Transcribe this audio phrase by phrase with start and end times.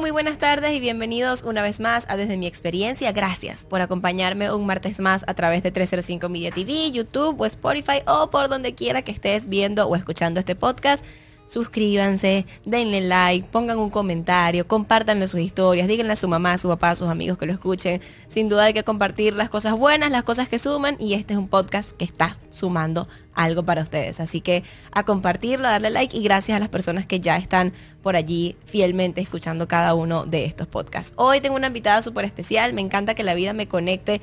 [0.00, 3.12] Muy buenas tardes y bienvenidos una vez más a Desde mi experiencia.
[3.12, 8.02] Gracias por acompañarme un martes más a través de 305 Media TV, YouTube o Spotify
[8.06, 11.02] o por donde quiera que estés viendo o escuchando este podcast
[11.46, 16.68] suscríbanse, denle like, pongan un comentario, compártanle sus historias, díganle a su mamá, a su
[16.68, 18.00] papá, a sus amigos que lo escuchen.
[18.28, 21.38] Sin duda hay que compartir las cosas buenas, las cosas que suman y este es
[21.38, 24.20] un podcast que está sumando algo para ustedes.
[24.20, 27.72] Así que a compartirlo, a darle like y gracias a las personas que ya están
[28.02, 31.12] por allí fielmente escuchando cada uno de estos podcasts.
[31.16, 34.20] Hoy tengo una invitada súper especial, me encanta que la vida me conecte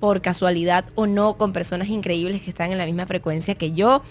[0.00, 4.02] por casualidad o no con personas increíbles que están en la misma frecuencia que yo.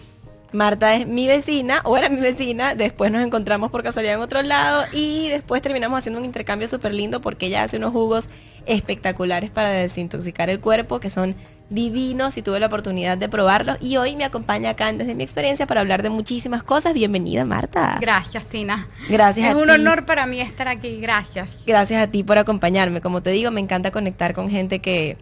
[0.52, 4.41] Marta es mi vecina, o era mi vecina, después nos encontramos por casualidad en otro
[4.41, 8.30] lado y después terminamos haciendo un intercambio súper lindo porque ella hace unos jugos
[8.66, 11.35] espectaculares para desintoxicar el cuerpo que son
[11.70, 15.67] divinos y tuve la oportunidad de probarlos y hoy me acompaña acá desde mi experiencia
[15.67, 16.94] para hablar de muchísimas cosas.
[16.94, 18.00] Bienvenida Marta.
[18.02, 18.88] Gracias Tina.
[19.08, 21.47] Gracias es un honor para mí estar aquí, gracias.
[21.67, 23.02] Gracias a ti por acompañarme.
[23.02, 25.17] Como te digo, me encanta conectar con gente que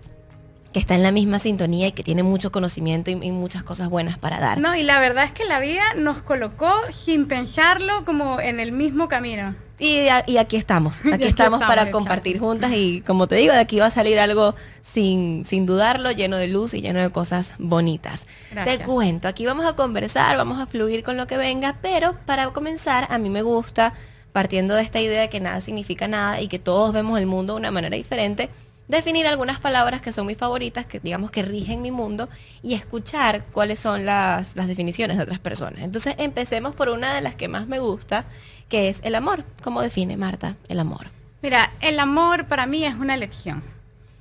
[0.73, 4.17] que está en la misma sintonía y que tiene mucho conocimiento y, muchas cosas buenas
[4.17, 4.59] para dar.
[4.59, 8.71] No, y la verdad es que la vida nos colocó sin pensarlo como en el
[8.71, 9.55] mismo camino.
[9.79, 13.87] Y, aquí estamos, aquí, estamos, para compartir juntas y como te digo, de aquí va
[13.87, 18.25] a salir algo sin, sin dudarlo, lleno de luz y lleno de cosas bonitas.
[18.63, 22.47] Te cuento, aquí vamos a conversar, vamos a fluir con lo que venga, pero para
[22.47, 23.93] comenzar a mí me gusta,
[24.31, 27.53] partiendo de esta idea de que nada significa nada y que todos vemos el mundo
[27.53, 28.49] de una manera diferente,
[28.87, 32.29] definir algunas palabras que son mis favoritas, que digamos que rigen mi mundo,
[32.63, 35.79] y escuchar cuáles son las, definiciones de otras personas.
[35.81, 38.25] Entonces empecemos por una de las que más me gusta,
[38.69, 39.43] que es el amor.
[39.63, 41.07] ¿Cómo define Marta el amor?
[41.41, 43.63] Mira, el amor para mí es una elección.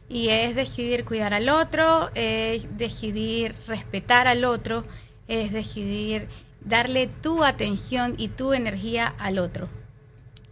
[0.08, 4.84] Y es decidir cuidar al otro, es decidir respetar al otro,
[5.26, 6.28] es decidir
[6.60, 9.68] darle tu atención y tu energía al otro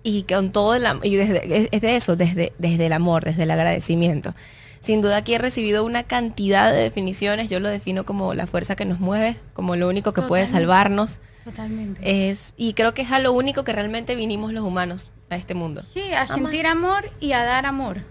[0.05, 3.51] y con todo el y desde, es de eso, desde, desde el amor, desde el
[3.51, 4.35] agradecimiento.
[4.79, 8.77] Sin duda aquí he recibido una cantidad de definiciones, yo lo defino como la fuerza
[8.77, 11.21] que nos mueve, como lo único que puede salvarnos.
[11.43, 12.01] Totalmente.
[12.31, 15.55] Es, y creo que es a lo único que realmente vinimos los humanos a este
[15.55, 15.83] mundo.
[15.95, 18.03] Sí, a sentir amor y a dar amor.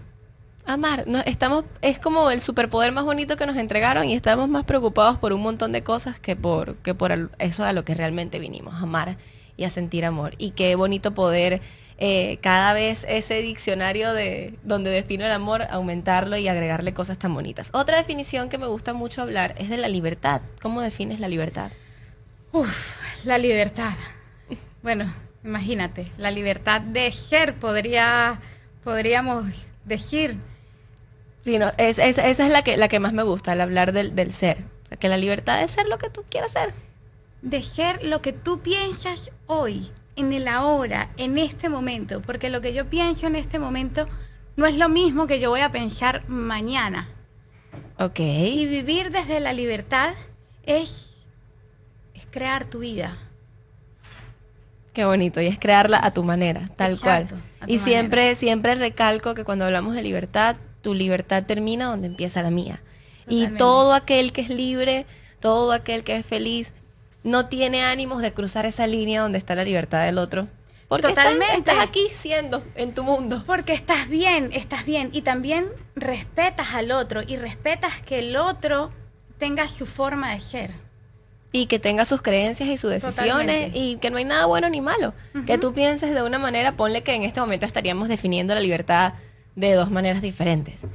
[0.66, 4.64] Amar, no, estamos, es como el superpoder más bonito que nos entregaron y estamos más
[4.64, 8.40] preocupados por un montón de cosas que por, que por eso a lo que realmente
[8.40, 9.16] vinimos, amar
[9.56, 10.34] y a sentir amor.
[10.38, 11.60] Y qué bonito poder
[11.98, 17.32] eh, cada vez ese diccionario de donde defino el amor, aumentarlo y agregarle cosas tan
[17.34, 17.70] bonitas.
[17.72, 20.40] Otra definición que me gusta mucho hablar es de la libertad.
[20.60, 21.70] ¿Cómo defines la libertad?
[22.52, 23.94] Uf, la libertad.
[24.82, 28.40] Bueno, imagínate, la libertad de ser podría,
[28.82, 29.46] podríamos
[29.84, 30.36] decir.
[31.44, 34.16] Sí, no, es, esa es la que, la que más me gusta, el hablar del,
[34.16, 34.58] del ser.
[34.98, 36.74] que la libertad es ser lo que tú quieras ser.
[37.42, 42.60] De ser lo que tú piensas hoy en el ahora, en este momento, porque lo
[42.60, 44.06] que yo pienso en este momento
[44.56, 47.08] no es lo mismo que yo voy a pensar mañana.
[47.98, 48.20] Ok.
[48.20, 50.14] Y vivir desde la libertad
[50.64, 51.10] es,
[52.14, 53.16] es crear tu vida.
[54.92, 57.26] Qué bonito, y es crearla a tu manera, tal cual.
[57.66, 62.50] Y siempre, siempre recalco que cuando hablamos de libertad, tu libertad termina donde empieza la
[62.50, 62.80] mía.
[63.28, 65.06] Y todo aquel que es libre,
[65.40, 66.74] todo aquel que es feliz,
[67.24, 70.46] no tiene ánimos de cruzar esa línea donde está la libertad del otro.
[70.88, 71.70] Porque Totalmente.
[71.70, 73.42] Estás, aquí siendo en tu mundo.
[73.46, 75.08] Porque estás bien, estás bien.
[75.12, 78.92] Y también respetas al otro y respetas que el otro
[79.38, 80.70] tenga su forma de ser.
[81.50, 84.80] Y que tenga sus creencias y sus decisiones y que no hay nada bueno ni
[84.80, 85.14] malo.
[85.46, 89.14] Que tú pienses de una manera, ponle que en este momento estaríamos definiendo la libertad
[89.54, 90.86] de dos maneras diferentes.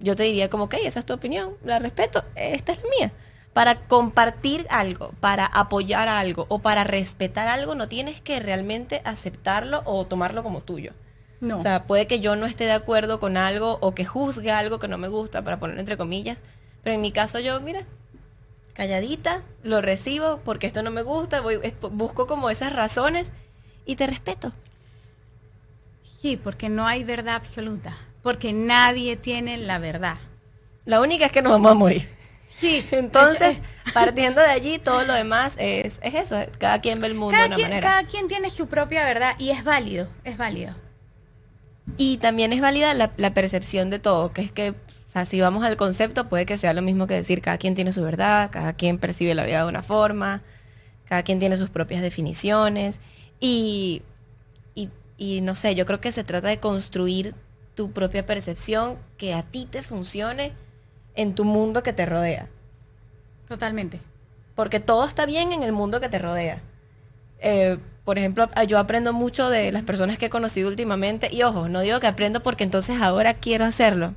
[0.00, 3.12] Yo te diría como, ok, esa es tu opinión, la respeto, esta es la mía
[3.52, 9.82] para compartir algo, para apoyar algo o para respetar algo, no tienes que realmente aceptarlo
[9.84, 10.92] o tomarlo como tuyo.
[11.40, 11.58] No.
[11.58, 14.78] O sea, puede que yo no esté de acuerdo con algo o que juzgue algo
[14.78, 16.42] que no me gusta, para ponerlo entre comillas,
[16.82, 17.86] pero en mi caso yo, mira,
[18.74, 21.58] calladita, lo recibo porque esto no me gusta, voy,
[21.90, 23.32] busco como esas razones
[23.84, 24.52] y te respeto.
[26.20, 30.18] Sí, porque no hay verdad absoluta, porque nadie tiene la verdad.
[30.84, 32.19] La única es que nos vamos a morir.
[32.60, 32.86] Sí.
[32.90, 33.58] Entonces,
[33.94, 36.36] partiendo de allí, todo lo demás es, eso.
[36.58, 37.80] Cada quien ve el mundo de una manera.
[37.80, 40.74] Cada quien tiene su propia verdad y es válido, es válido.
[41.96, 44.74] Y también es válida la, percepción de todo, que es que
[45.24, 48.02] si vamos al concepto, puede que sea lo mismo que decir, cada quien tiene su
[48.02, 50.42] verdad, cada quien percibe la vida de una forma,
[51.06, 53.00] cada quien tiene sus propias definiciones.
[53.40, 54.02] Y,
[54.74, 57.34] y, y no sé, yo creo que se trata de construir
[57.74, 60.52] tu propia percepción que a ti te funcione
[61.14, 62.48] en tu mundo que te rodea.
[63.48, 64.00] Totalmente.
[64.54, 66.60] Porque todo está bien en el mundo que te rodea.
[67.38, 71.68] Eh, por ejemplo, yo aprendo mucho de las personas que he conocido últimamente y ojo,
[71.68, 74.14] no digo que aprendo porque entonces ahora quiero hacerlo.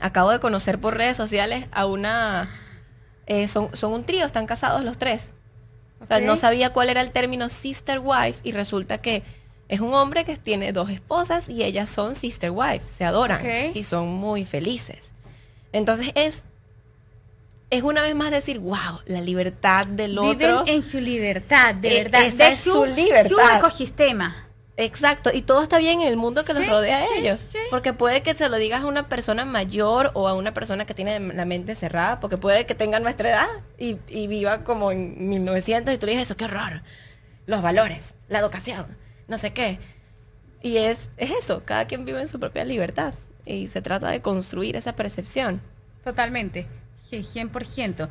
[0.00, 2.50] Acabo de conocer por redes sociales a una...
[3.26, 5.32] eh, son, son un trío, están casados los tres.
[6.00, 9.22] O sea, no sabía cuál era el término sister wife y resulta que
[9.68, 13.40] es un hombre que tiene dos esposas y ellas son sister wife, se adoran
[13.74, 15.12] y son muy felices.
[15.72, 16.44] Entonces es
[17.68, 20.64] es una vez más decir, wow, la libertad del Viven otro.
[20.72, 22.22] en su libertad, de Eh, verdad.
[22.24, 23.28] esa de es su libertad.
[23.30, 24.44] Su ecosistema.
[24.78, 27.40] Exacto, y todo está bien en el mundo que los Sí, rodea a sí, ellos.
[27.50, 27.58] sí.
[27.70, 30.92] Porque puede que se lo digas a una persona mayor o a una persona que
[30.94, 33.48] tiene la mente cerrada, porque puede que tenga nuestra edad
[33.78, 36.82] y, y viva como en 1900 y tú le dices eso, qué raro.
[37.46, 38.86] Los valores, la educación,
[39.28, 39.80] no sé qué.
[40.62, 43.14] Y es, es eso, cada quien vive en su propia libertad
[43.46, 45.60] y se trata de construir esa percepción.
[46.04, 46.66] Totalmente,
[47.08, 48.08] sí, 100%.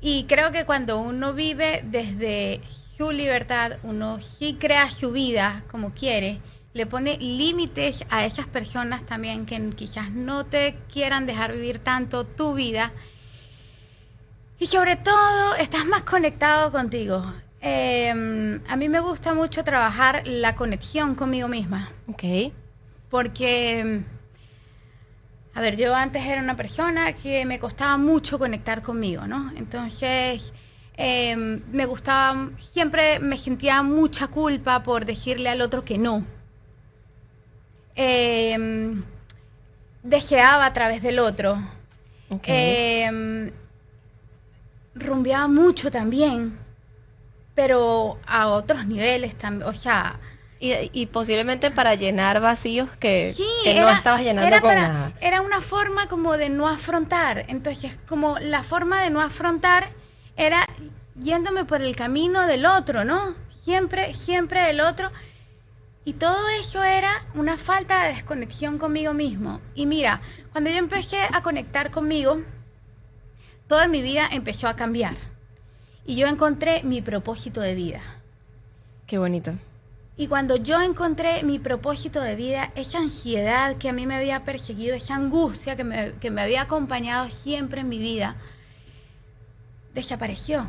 [0.00, 2.60] Y creo que cuando uno vive desde
[2.96, 6.40] su libertad, uno sí crea su vida como quiere,
[6.72, 12.24] le pone límites a esas personas también que quizás no te quieran dejar vivir tanto
[12.24, 12.92] tu vida.
[14.58, 17.24] Y sobre todo, estás más conectado contigo.
[17.62, 21.90] Eh, a mí me gusta mucho trabajar la conexión conmigo misma.
[22.08, 22.52] Ok.
[23.10, 24.02] Porque,
[25.56, 29.52] a ver, yo antes era una persona que me costaba mucho conectar conmigo, ¿no?
[29.56, 30.52] Entonces,
[30.98, 36.26] eh, me gustaba, siempre me sentía mucha culpa por decirle al otro que no.
[37.94, 38.94] Eh,
[40.02, 41.58] deseaba a través del otro.
[42.28, 42.44] ok.
[42.48, 43.50] Eh,
[44.94, 46.58] rumbeaba mucho también,
[47.54, 50.20] pero a otros niveles también, o sea,
[50.58, 54.88] y, y posiblemente para llenar vacíos que, Sí, que no estabas llenando era con para-
[54.88, 55.12] nada.
[55.20, 57.44] Era una forma como de no afrontar.
[57.48, 59.90] Entonces, como la forma de no afrontar
[60.36, 60.66] era
[61.18, 63.34] yéndome por el camino del otro, ¿no?
[63.64, 65.10] Siempre, siempre del otro.
[66.04, 69.60] Y todo eso era una falta de desconexión conmigo mismo.
[69.74, 70.20] Y mira,
[70.52, 72.40] cuando yo empecé a conectar conmigo,
[73.66, 75.16] toda mi vida empezó a cambiar.
[76.06, 78.00] Y yo encontré mi propósito de vida.
[79.08, 79.52] Qué bonito.
[80.18, 84.44] Y cuando yo encontré mi propósito de vida, esa ansiedad que a mí me había
[84.44, 88.36] perseguido, esa angustia que me, que me había acompañado siempre en mi vida,
[89.94, 90.66] desapareció.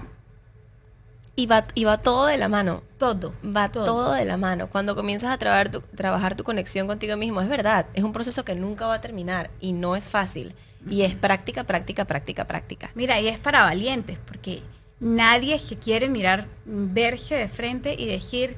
[1.37, 2.81] Y va, y va todo de la mano.
[2.97, 3.33] Todo.
[3.45, 4.13] Va todo.
[4.13, 4.67] de la mano.
[4.67, 8.43] Cuando comienzas a trabajar tu, trabajar tu conexión contigo mismo, es verdad, es un proceso
[8.43, 10.55] que nunca va a terminar y no es fácil.
[10.89, 12.89] Y es práctica, práctica, práctica, práctica.
[12.95, 14.63] Mira, y es para valientes, porque
[14.99, 18.57] nadie se quiere mirar, verse de frente y decir,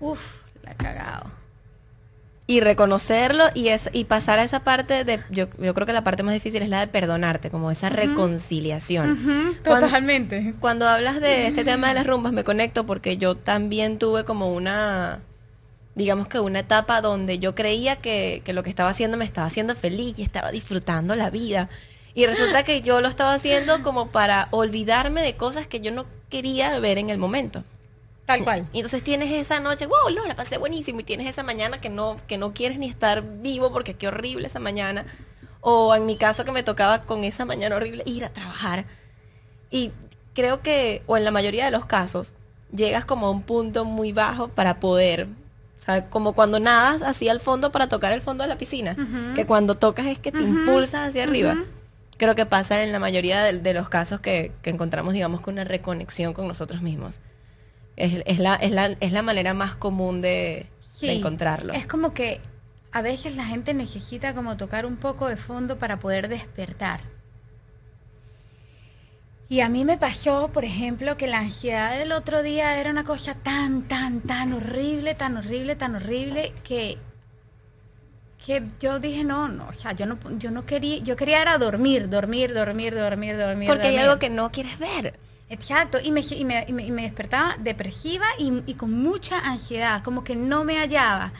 [0.00, 1.30] uff, la he cagado.
[2.46, 6.04] Y reconocerlo y, es, y pasar a esa parte de, yo, yo creo que la
[6.04, 9.56] parte más difícil es la de perdonarte, como esa reconciliación.
[9.64, 10.54] Cuando- totalmente.
[10.60, 14.52] Cuando hablas de este tema de las rumbas me conecto porque yo también tuve como
[14.52, 15.20] una,
[15.94, 19.46] digamos que una etapa donde yo creía que, que lo que estaba haciendo me estaba
[19.46, 21.70] haciendo feliz y estaba disfrutando la vida.
[22.12, 26.04] Y resulta que yo lo estaba haciendo como para olvidarme de cosas que yo no
[26.28, 27.64] quería ver en el momento.
[28.26, 28.66] Tal cual.
[28.72, 31.00] Y entonces tienes esa noche, wow, no, la pasé buenísimo.
[31.00, 34.46] Y tienes esa mañana que no, que no quieres ni estar vivo porque qué horrible
[34.46, 35.06] esa mañana.
[35.60, 38.86] O en mi caso que me tocaba con esa mañana horrible ir a trabajar.
[39.70, 39.92] Y
[40.34, 42.34] creo que, o en la mayoría de los casos,
[42.72, 45.28] llegas como a un punto muy bajo para poder,
[45.78, 48.98] o sea, como cuando nadas hacia el fondo para tocar el fondo de la piscina,
[49.34, 51.58] que cuando tocas es que te Ujú, impulsas hacia arriba.
[52.18, 55.54] Creo que pasa en la mayoría de, de los casos que, que encontramos, digamos, con
[55.54, 57.20] una reconexión con nosotros mismos.
[57.96, 60.66] Es, es la, es, la, es la manera más común de,
[61.00, 61.72] de encontrarlo.
[61.72, 62.40] Es como que
[62.92, 67.00] a veces la gente necesita como tocar un poco de fondo para poder despertar.
[69.48, 73.04] Y a mí me pasó, por ejemplo, que la ansiedad del otro día era una
[73.04, 76.98] cosa tan, tan, tan horrible, tan horrible, tan horrible, que,
[78.44, 81.58] que yo dije, no, no, o sea, yo no, yo no quería, yo quería era
[81.58, 83.68] dormir, dormir, dormir, dormir, dormir.
[83.68, 85.18] Porque hay algo que no quieres ver.
[85.54, 90.64] Exacto, y me, y me, despertaba depresiva y, y con mucha ansiedad, como que no
[90.64, 91.32] me hallaba.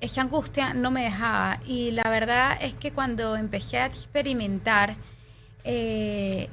[0.00, 1.58] Esa angustia no me dejaba.
[1.66, 4.94] Y la verdad es que cuando empecé a experimentar
[5.64, 6.48] eh,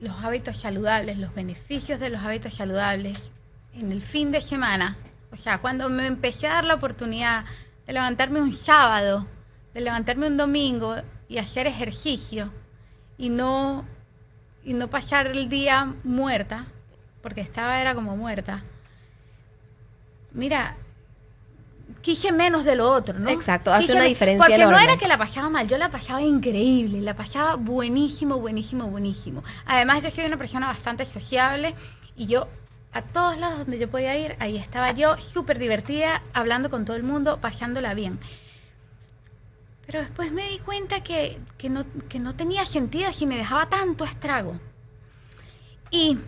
[0.00, 3.20] los hábitos saludables, los beneficios de los hábitos saludables
[3.72, 4.96] en el fin de semana,
[5.30, 7.44] o sea, cuando me empecé a dar la oportunidad
[7.86, 9.28] de levantarme un sábado,
[9.72, 10.96] de levantarme un domingo
[11.28, 12.50] y hacer ejercicio
[13.16, 13.84] y no
[14.64, 16.66] y no pasar el día muerta,
[17.22, 18.62] porque estaba era como muerta.
[20.32, 20.76] Mira,
[22.00, 23.30] quise menos de lo otro, ¿no?
[23.30, 26.22] Exacto, hace Quise una diferencia Porque no era que la pasaba mal, yo la pasaba
[26.22, 29.44] increíble, la pasaba buenísimo, buenísimo, buenísimo.
[29.66, 31.74] Además, yo soy una persona bastante sociable
[32.16, 32.48] y yo
[32.92, 36.96] a todos lados donde yo podía ir, ahí estaba yo, súper divertida, hablando con todo
[36.96, 38.20] el mundo, pasándola bien.
[39.86, 43.68] Pero después me di cuenta que, que, no, que no tenía sentido si me dejaba
[43.68, 44.58] tanto estrago.
[45.90, 46.18] Y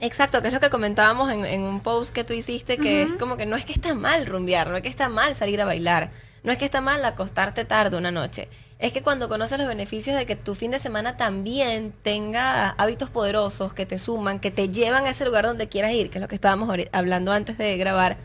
[0.00, 3.12] Exacto, que es lo que comentábamos en, en un post que tú hiciste, que es
[3.14, 5.64] como que no es que está mal rumbear, no es que está mal salir a
[5.64, 6.10] bailar,
[6.42, 8.48] no es que está mal acostarte tarde una noche.
[8.78, 13.08] Es que cuando conoces los beneficios de que tu fin de semana también tenga hábitos
[13.08, 16.22] poderosos que te suman, que te llevan a ese lugar donde quieras ir, que es
[16.22, 18.18] lo que estábamos hablando antes de grabar,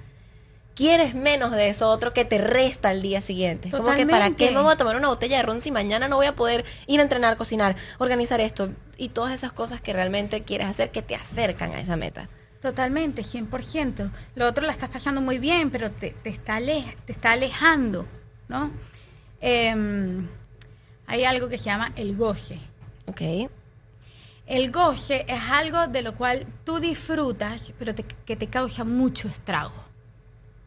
[0.79, 3.67] quieres menos de eso otro que te resta al día siguiente.
[3.67, 4.51] Es como que para qué Totalmente.
[4.55, 7.01] me voy a tomar una botella de ron si mañana no voy a poder ir
[7.01, 11.15] a entrenar, cocinar, organizar esto y todas esas cosas que realmente quieres hacer que te
[11.15, 12.29] acercan a esa meta.
[12.61, 14.09] Totalmente, 100%.
[14.35, 18.05] Lo otro la estás pasando muy bien, pero te, te está, ale- te está alejando,
[18.47, 18.71] ¿no?
[19.41, 20.27] Em,
[21.07, 22.57] hay algo que se llama el goce.
[23.05, 23.21] Ok.
[24.47, 29.27] El goce es algo de lo cual tú disfrutas, pero te- que te causa mucho
[29.27, 29.73] estrago,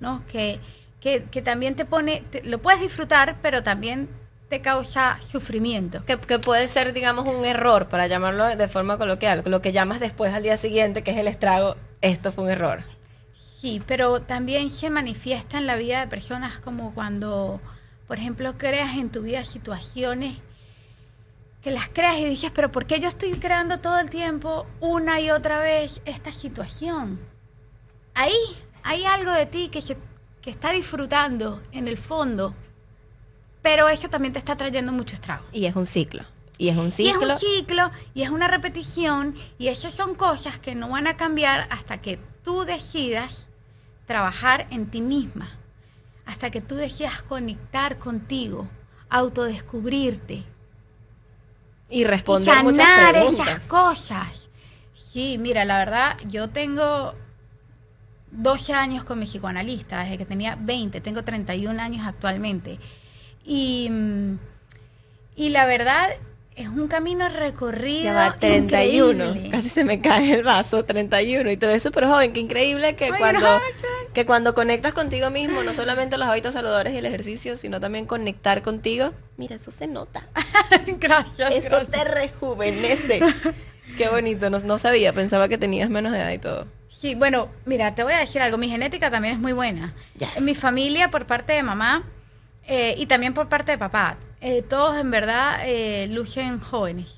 [0.02, 0.22] ¿no?
[0.26, 0.60] Que,
[1.00, 4.10] que, que también te pone, te- lo puedes disfrutar, pero también
[4.50, 6.04] te causa sufrimiento.
[6.04, 9.42] Que, que puede ser, digamos, un error, para llamarlo de forma coloquial.
[9.46, 12.82] Lo que llamas después al día siguiente, que es el estrago, esto fue un error.
[13.62, 17.60] Sí, pero también se manifiesta en la vida de personas como cuando,
[18.08, 20.36] por ejemplo, creas en tu vida situaciones
[21.62, 25.20] que las creas y dices, pero ¿por qué yo estoy creando todo el tiempo una
[25.20, 27.20] y otra vez esta situación?
[28.14, 28.34] Ahí
[28.82, 29.82] hay algo de ti que,
[30.40, 32.54] que está disfrutando en el fondo,
[33.62, 35.44] pero eso también te está trayendo mucho estrago.
[35.52, 36.24] Y es un ciclo.
[36.58, 37.12] Y es un Y ciclo.
[37.12, 41.16] es un ciclo y es una repetición y esas son cosas que no van a
[41.16, 43.48] cambiar hasta que tú decidas
[44.06, 45.58] trabajar en ti misma,
[46.26, 48.68] hasta que tú decidas conectar contigo,
[49.08, 50.44] autodescubrirte,
[51.88, 53.48] y y responder muchas sanar preguntas.
[53.48, 54.48] esas cosas.
[54.94, 57.14] Sí, mira, la verdad, yo tengo
[58.32, 62.78] 12 años con mi psicoanalista, desde que tenía 20, tengo 31 años actualmente.
[63.44, 63.90] Y,
[65.36, 66.10] y la verdad,
[66.56, 68.04] es un camino recorrido.
[68.04, 69.24] Ya va 31.
[69.24, 69.50] increíble.
[69.50, 71.50] Casi se me cae el vaso, 31.
[71.50, 72.32] Y te ves súper joven.
[72.32, 73.60] Qué increíble que cuando,
[74.12, 78.06] que cuando conectas contigo mismo, no solamente los hábitos saludables y el ejercicio, sino también
[78.06, 79.12] conectar contigo.
[79.36, 80.26] Mira, eso se nota.
[80.98, 81.50] gracias.
[81.52, 81.90] Eso gracias.
[81.90, 83.20] te rejuvenece.
[83.96, 84.50] Qué bonito.
[84.50, 85.12] No, no sabía.
[85.12, 86.66] Pensaba que tenías menos edad y todo.
[87.02, 88.58] Sí, bueno, mira, te voy a decir algo.
[88.58, 89.92] Mi genética también es muy buena.
[90.16, 90.36] Yes.
[90.36, 92.04] En mi familia, por parte de mamá
[92.68, 97.16] eh, y también por parte de papá, eh, todos en verdad eh, lucen jóvenes.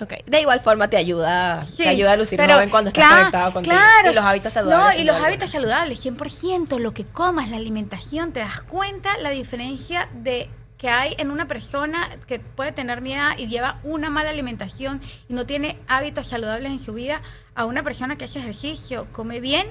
[0.00, 0.14] Ok.
[0.24, 3.52] De igual forma te ayuda, Sí, te ayuda a lucir pero joven cuando estás conectado
[3.52, 3.76] contigo.
[3.76, 4.96] Claro, y los hábitos saludables.
[4.96, 9.28] No, y los hábitos saludables, 100%, lo que comas, la alimentación, te das cuenta la
[9.28, 10.48] diferencia de
[10.86, 15.00] que hay en una persona que puede tener mi edad y lleva una mala alimentación
[15.28, 17.22] y no tiene hábitos saludables en su vida,
[17.56, 19.66] a una persona que hace ejercicio, come bien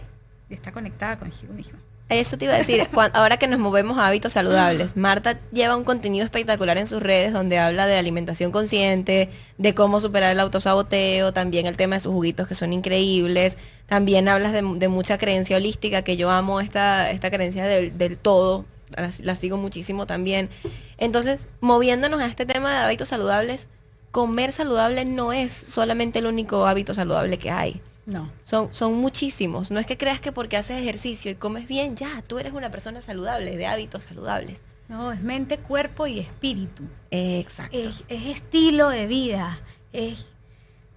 [0.50, 1.80] y está conectada consigo misma.
[2.10, 5.86] Eso te iba a decir, ahora que nos movemos a hábitos saludables, Marta lleva un
[5.86, 11.32] contenido espectacular en sus redes donde habla de alimentación consciente, de cómo superar el autosaboteo,
[11.32, 15.56] también el tema de sus juguitos que son increíbles, también hablas de, de mucha creencia
[15.56, 18.66] holística, que yo amo esta, esta creencia del, del todo,
[19.02, 20.50] la, la sigo muchísimo también.
[20.98, 23.70] Entonces, moviéndonos a este tema de hábitos saludables,
[24.12, 27.82] comer saludable no es solamente el único hábito saludable que hay.
[28.06, 28.32] No.
[28.44, 29.72] Son, son muchísimos.
[29.72, 32.72] No es que creas que porque haces ejercicio y comes bien, ya, tú eres una
[32.72, 34.62] persona saludable, de hábitos saludables.
[34.88, 36.84] No, es mente, cuerpo y espíritu.
[37.12, 37.78] Exacto.
[37.78, 39.60] es, es estilo de vida.
[39.92, 40.28] Es,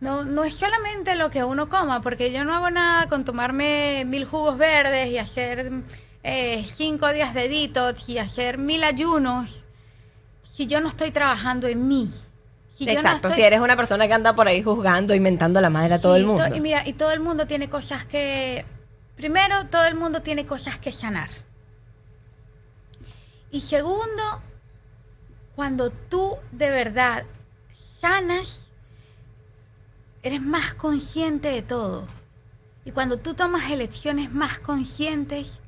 [0.00, 4.04] no, no es solamente lo que uno coma, porque yo no hago nada con tomarme
[4.06, 5.72] mil jugos verdes y hacer
[6.22, 9.64] eh, cinco días de detox y hacer mil ayunos
[10.54, 12.12] si yo no estoy trabajando en mí.
[12.76, 13.28] Si no Exacto.
[13.28, 16.16] estoy- Si eres una persona que anda por ahí juzgando, inventando la madre a todo
[16.16, 16.46] el mundo.
[16.54, 18.64] Y mira, y todo el mundo tiene cosas que.
[19.16, 21.28] Primero, todo el mundo tiene cosas que sanar.
[23.50, 24.42] Y segundo,
[25.56, 27.24] cuando tú de verdad
[28.00, 28.60] sanas,
[30.22, 32.06] eres más consciente de todo.
[32.84, 35.58] Y cuando tú tomas elecciones más conscientes,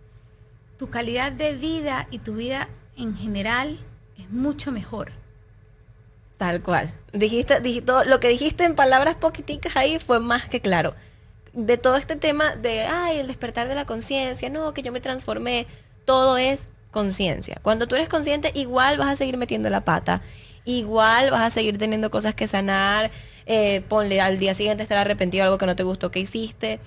[0.80, 3.78] tu calidad de vida y tu vida en general
[4.18, 5.12] es mucho mejor.
[6.38, 6.94] Tal cual.
[7.12, 10.94] Dijiste, dij- todo- lo que dijiste en palabras poquiticas ahí fue más que claro.
[11.52, 15.02] De todo este tema de, ay, el despertar de la conciencia, no, que yo me
[15.02, 15.66] transformé,
[16.06, 17.58] todo es conciencia.
[17.60, 20.22] Cuando tú eres consciente, igual vas a seguir metiendo la pata,
[20.64, 23.10] igual vas a seguir teniendo cosas que sanar,
[23.44, 26.80] eh, ponle al día siguiente estar arrepentido de algo que no te gustó que hiciste,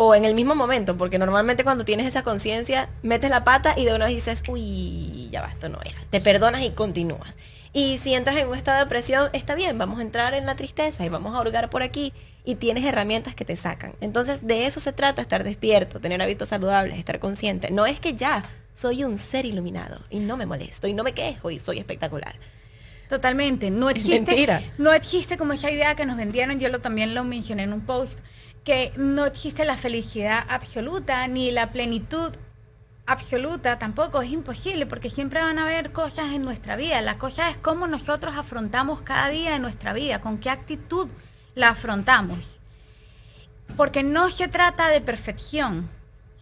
[0.00, 3.84] o en el mismo momento, porque normalmente cuando tienes esa conciencia, metes la pata y
[3.84, 5.98] de una vez dices, uy, ya va, esto no era.
[6.08, 7.36] Te perdonas y continúas.
[7.72, 10.54] Y si entras en un estado de depresión, está bien, vamos a entrar en la
[10.54, 12.12] tristeza y vamos a hurgar por aquí
[12.44, 13.96] y tienes herramientas que te sacan.
[14.00, 17.72] Entonces, de eso se trata, estar despierto, tener hábitos saludables, estar consciente.
[17.72, 21.12] No es que ya soy un ser iluminado y no me molesto y no me
[21.12, 22.36] quejo y soy espectacular.
[23.08, 27.24] Totalmente, no existe, no existe como esa idea que nos vendieron, yo lo también lo
[27.24, 28.20] mencioné en un post,
[28.68, 32.34] que no existe la felicidad absoluta ni la plenitud
[33.06, 37.00] absoluta tampoco, es imposible porque siempre van a haber cosas en nuestra vida.
[37.00, 41.08] La cosa es cómo nosotros afrontamos cada día de nuestra vida, con qué actitud
[41.54, 42.58] la afrontamos.
[43.74, 45.88] Porque no se trata de perfección,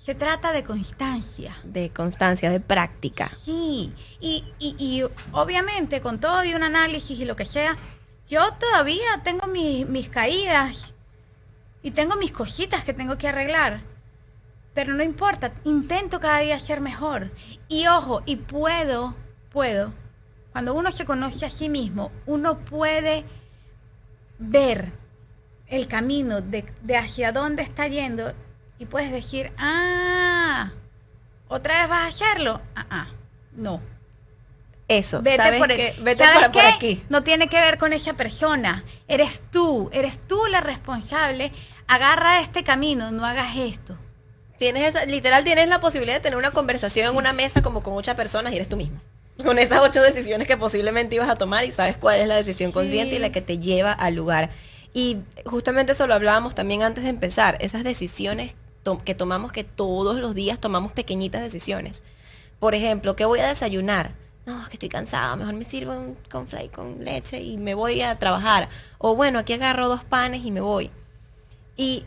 [0.04, 1.56] se trata de constancia.
[1.62, 3.30] De constancia, de práctica.
[3.45, 7.76] Sí, y, y, obviamente con todo y un análisis y lo que sea,
[8.28, 10.92] yo todavía tengo mis caídas
[11.83, 13.80] y tengo mis cositas que tengo que arreglar
[14.76, 17.30] pero no importa, intento cada día ser mejor.
[17.66, 19.14] Y ojo, y puedo,
[19.50, 19.95] puedo,
[20.52, 23.25] cuando uno se conoce a sí mismo, uno puede
[24.38, 24.92] ver
[25.66, 28.35] el camino de, hacia dónde está yendo
[28.78, 30.73] y puedes decir, ah,
[31.49, 32.61] otra vez vas a hacerlo.
[32.75, 33.06] Ah, ah,
[33.52, 33.80] no.
[34.88, 37.02] Eso, vete ¿sabes por, que, vete por aquí.
[37.09, 38.85] No tiene que ver con esa persona.
[39.09, 41.52] Eres tú, eres tú la responsable.
[41.88, 43.99] Agarra este camino, no hagas esto
[44.59, 47.95] tienes esa, literal tienes la posibilidad de tener una conversación en una mesa como con
[47.95, 49.00] ocho personas y eres tú mismo.
[49.45, 52.73] Con esas ocho decisiones que posiblemente ibas a tomar y sabes cuál es la decisión
[52.73, 54.50] consciente y la que te lleva al lugar.
[54.95, 58.55] Y justamente eso lo hablábamos también antes de empezar, esas decisiones
[59.05, 62.02] que tomamos que todos los días tomamos pequeñitas decisiones.
[62.61, 64.12] Por ejemplo, ¿qué voy a desayunar?
[64.47, 68.00] No, es que estoy cansada, mejor me sirvo un conflay con leche y me voy
[68.03, 68.69] a trabajar.
[68.99, 70.91] O bueno, aquí agarro dos panes y me voy.
[71.76, 72.05] Y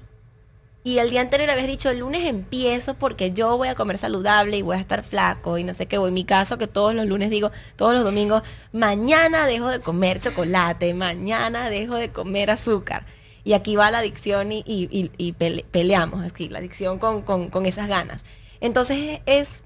[0.81, 4.57] y el día anterior habías dicho, el lunes empiezo porque yo voy a comer saludable
[4.57, 5.97] y voy a estar flaco y no sé qué.
[5.97, 9.81] O en mi caso, que todos los lunes digo, todos los domingos, mañana dejo de
[9.81, 13.05] comer chocolate, mañana dejo de comer azúcar.
[13.43, 18.23] Y aquí va la adicción y, peleamos, aquí, la adicción con, con, esas ganas.
[18.61, 19.63] Entonces es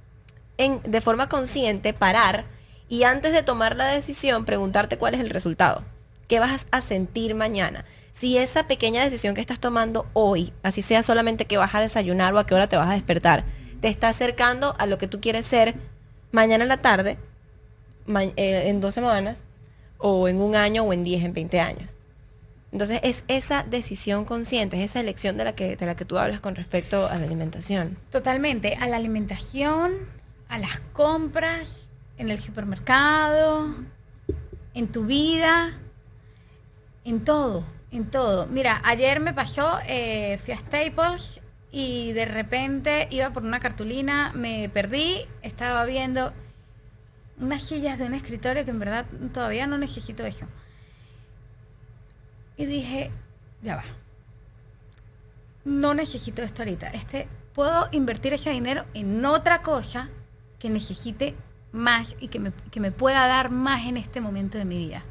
[0.57, 2.45] en, de forma consciente parar
[2.93, 5.83] y antes de tomar la decisión preguntarte cuál es el resultado.
[6.27, 7.85] ¿Qué vas a sentir mañana?
[8.11, 12.31] si esa pequeña decisión que estás tomando hoy, así sea solamente que vas a desayunar
[12.33, 13.43] o a qué hora te vas a despertar,
[13.81, 15.73] te está acercando a lo que tú quieres ser
[16.31, 17.17] mañana en la tarde,
[18.07, 19.43] eh, en dos semanas,
[19.97, 21.95] o en un año, o en diez, en veinte años.
[22.71, 26.19] Entonces es esa decisión consciente, es esa elección de la que, de la que tú
[26.19, 27.97] hablas con respecto a la alimentación.
[28.11, 29.93] Totalmente, a la alimentación,
[30.49, 31.82] a las compras,
[32.17, 33.75] en el supermercado,
[34.73, 35.73] en tu vida,
[37.03, 38.47] en todo en todo.
[38.47, 41.39] Mira, ayer me pasó, eh, fui a Staples
[41.71, 46.33] y de repente iba por una cartulina, me perdí, estaba viendo
[47.39, 50.47] unas sillas de un escritorio que en verdad todavía no necesito eso.
[52.57, 53.11] Y dije,
[53.61, 53.83] ya va.
[55.65, 56.87] No necesito esto ahorita.
[56.89, 60.09] Este, puedo invertir ese dinero en otra cosa
[60.59, 61.35] que necesite
[61.73, 65.03] más y que me, que me pueda dar más en este momento de mi vida.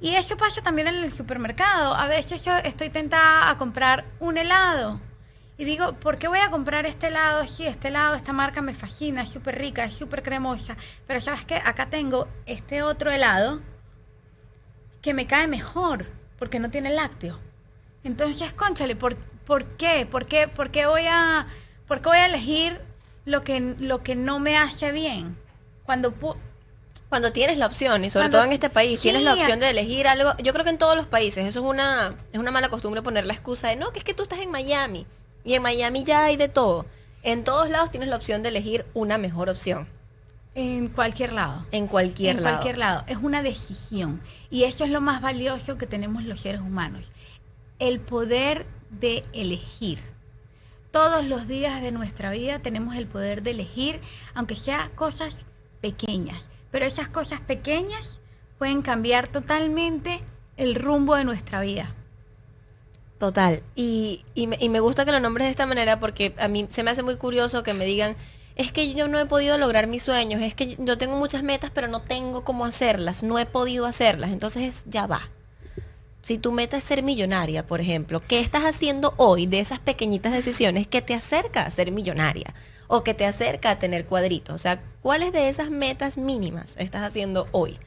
[0.00, 1.94] Y eso pasa también en el supermercado.
[1.94, 5.00] A veces yo estoy tentada a comprar un helado.
[5.56, 7.44] Y digo, ¿por qué voy a comprar este helado?
[7.48, 10.76] Sí, este helado, esta marca me fascina, es súper rica, es súper cremosa.
[11.06, 13.60] Pero sabes que acá tengo este otro helado
[15.02, 16.06] que me cae mejor
[16.38, 17.40] porque no tiene lácteo.
[18.04, 20.06] Entonces, conchale, ¿por, ¿por qué?
[20.06, 20.46] ¿Por qué?
[20.46, 21.48] ¿Por qué voy a,
[21.88, 22.80] por qué voy a elegir
[23.28, 25.36] lo que, lo que no me hace bien?
[25.84, 26.12] Cuando
[27.08, 30.06] cuando tienes la opción, y sobre todo en este país, tienes la opción de elegir
[30.06, 33.00] algo, yo creo que en todos los países, eso es una, es una mala costumbre
[33.00, 35.06] poner la excusa de, no, que es que tú estás en Miami,
[35.42, 36.84] y en Miami ya hay de todo.
[37.22, 39.88] En todos lados tienes la opción de elegir una mejor opción.
[40.54, 41.64] En cualquier lado.
[41.70, 42.56] En cualquier en lado.
[42.56, 43.04] cualquier lado.
[43.06, 44.20] Es una decisión.
[44.50, 47.12] Y eso es lo más valioso que tenemos los seres humanos.
[47.78, 50.00] El poder de elegir.
[50.90, 54.00] Todos los días de nuestra vida tenemos el poder de elegir,
[54.34, 55.36] aunque sea cosas
[55.80, 58.18] pequeñas pero esas cosas pequeñas
[58.58, 60.20] pueden cambiar totalmente
[60.56, 61.94] el rumbo de nuestra vida.
[63.18, 63.62] Total.
[63.74, 67.02] Y, me, gusta que lo nombres de esta manera porque a mí se me hace
[67.02, 68.16] muy curioso que me digan,
[68.54, 71.70] es que yo no he podido lograr mis sueños, es que yo tengo muchas metas,
[71.72, 74.30] pero no tengo cómo hacerlas, no he podido hacerlas.
[74.30, 75.28] Entonces ya va.
[76.22, 80.32] Si tu meta es ser millonaria, por ejemplo, ¿qué estás haciendo hoy de esas pequeñitas
[80.32, 82.54] decisiones que te acerca a ser millonaria?
[82.88, 84.54] o que te acerca a tener cuadritos.
[84.54, 87.78] O sea, ¿cuáles de esas metas mínimas estás haciendo hoy?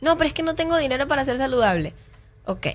[0.00, 1.92] No, pero es que no tengo dinero para ser saludable.
[2.46, 2.68] Ok.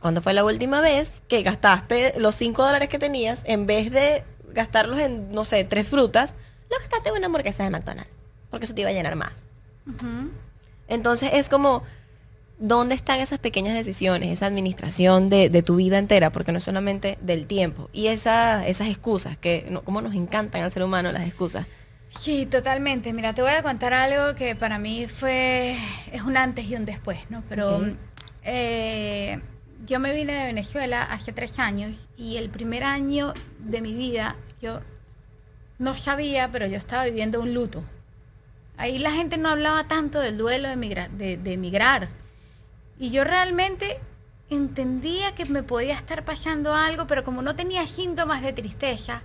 [0.00, 4.24] ¿Cuándo fue la última vez que gastaste los 5 dólares que tenías en vez de
[4.48, 6.34] gastarlos en, no sé, tres frutas?
[6.68, 8.10] Lo gastaste en una hamburguesa de McDonald's.
[8.50, 9.44] Porque eso te iba a llenar más.
[10.88, 11.84] Entonces es como
[12.58, 16.30] ¿dónde están esas pequeñas decisiones, esa administración de, de tu vida entera?
[16.30, 17.88] Porque no es solamente del tiempo.
[17.92, 21.66] Y esa, esas excusas, que no, cómo nos encantan al ser humano las excusas.
[22.20, 23.12] Sí, totalmente.
[23.12, 25.76] Mira, te voy a contar algo que para mí fue,
[26.12, 27.42] es un antes y un después, ¿no?
[27.48, 27.86] Pero
[28.44, 29.40] eh,
[29.86, 34.36] yo me vine de Venezuela hace tres años y el primer año de mi vida
[34.60, 34.80] yo
[35.78, 37.82] no sabía, pero yo estaba viviendo un luto.
[38.76, 42.08] Ahí la gente no hablaba tanto del duelo de, migra- de, de emigrar.
[42.98, 43.98] Y yo realmente
[44.50, 49.22] entendía que me podía estar pasando algo, pero como no tenía síntomas de tristeza,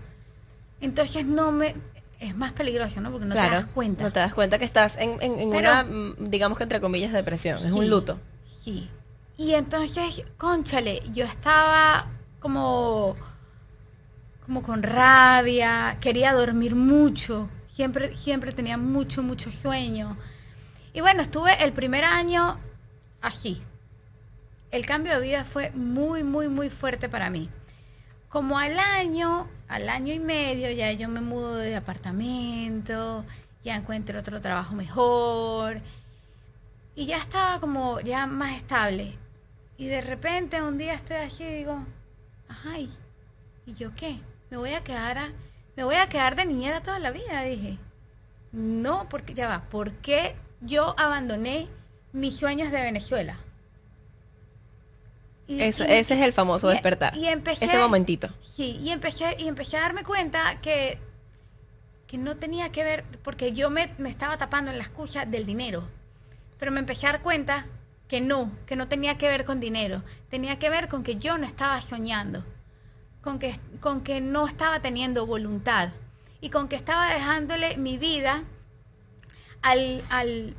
[0.82, 1.76] entonces no me...
[2.20, 3.12] Es más peligroso, ¿no?
[3.12, 4.04] Porque no te das cuenta.
[4.04, 6.82] No te das cuenta que estás en, en- en Pero- una, mm, digamos que entre
[6.82, 7.58] comillas, depresión.
[7.60, 8.20] Es un luto.
[8.64, 8.90] Sí.
[9.38, 12.08] Y entonces, conchale, yo estaba
[12.40, 13.16] como,
[14.46, 20.18] como con rabia, quería dormir mucho, siempre, siempre tenía mucho, mucho sueño.
[20.94, 22.58] Y bueno, estuve el primer año
[23.28, 23.62] así.
[24.72, 27.50] El cambio de vida fue muy, muy, muy fuerte para mí.
[28.30, 33.24] Como al año, al año y medio, ya yo me mudo de apartamento,
[33.64, 35.80] ya encuentro otro trabajo mejor,
[36.96, 39.18] y ya estaba como ya más estable.
[39.78, 41.80] Y de repente un día estoy así y digo,
[42.50, 42.92] ajá, ¿y,
[43.66, 44.20] y yo qué?
[44.50, 45.32] ¿Me voy a quedar a-
[45.76, 47.44] me voy a quedar de niñera toda la vida?
[47.44, 47.78] Dije.
[48.52, 51.68] No, porque ya va, ¿por qué yo abandoné
[52.14, 53.38] mis sueños de Venezuela?
[55.48, 57.16] Y- Eso- y- ese es el famoso y- despertar.
[57.16, 58.30] y empecé- ese momentito.
[58.56, 61.00] Sí, y empecé, y empecé a darme cuenta que,
[62.08, 65.46] que no tenía que ver, porque yo me, me estaba tapando en la excusa del
[65.46, 65.88] dinero,
[66.60, 67.66] pero me empecé a dar cuenta
[68.10, 71.38] que no, que no tenía que ver con dinero, tenía que ver con que yo
[71.38, 72.44] no estaba soñando,
[73.22, 75.90] con que, con que no estaba teniendo voluntad
[76.42, 78.44] y con que estaba dejándole mi vida
[79.62, 80.04] al...
[80.10, 80.56] al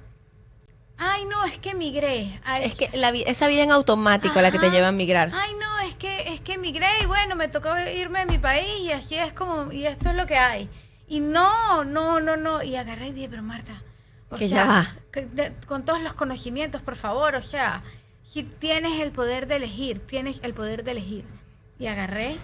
[0.99, 2.41] Ay, no, es que migré.
[2.45, 4.75] Ay, Es que la esa vida en automático a la que te Ajá.
[4.75, 5.31] lleva a migrar.
[5.33, 8.81] Ay, no, es que es que emigré y bueno, me tocó irme de mi país
[8.81, 10.69] y así es como y esto es lo que hay.
[11.07, 13.81] Y no, no, no, no, y agarré y dije, pero Marta,
[14.29, 14.97] o Que ya va.
[15.13, 17.83] que de- con todos los conocimientos, por favor, o sea,
[18.31, 21.25] si tienes el poder de elegir, tienes el poder de elegir.
[21.79, 22.37] Y agarré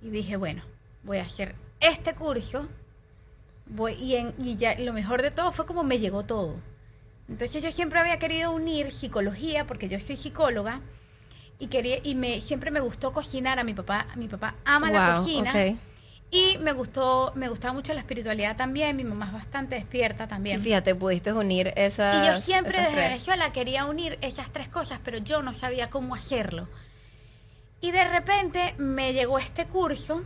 [0.00, 0.62] y dije, bueno,
[1.02, 2.68] voy a hacer este curso.
[3.66, 6.56] Voy, y, en, y ya lo mejor de todo fue como me llegó todo.
[7.28, 10.80] Entonces yo siempre había querido unir psicología, porque yo soy psicóloga,
[11.58, 14.08] y quería, y me, siempre me gustó cocinar a mi papá.
[14.16, 15.52] Mi papá ama la cocina.
[16.34, 18.96] Y me gustó, me gustaba mucho la espiritualidad también.
[18.96, 20.62] Mi mamá es bastante despierta Y también.
[20.62, 22.24] fíjate, pudiste unir esas.
[22.24, 22.96] Y yo siempre desde.
[22.96, 26.68] Venezuela quería unir esas tres cosas, pero yo no sabía cómo hacerlo.
[27.82, 30.24] Y de repente me llegó este curso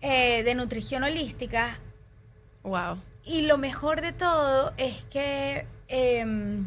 [0.00, 1.78] eh, de nutrición holística
[2.62, 2.98] Wow.
[3.24, 6.66] Y lo mejor de todo es que em,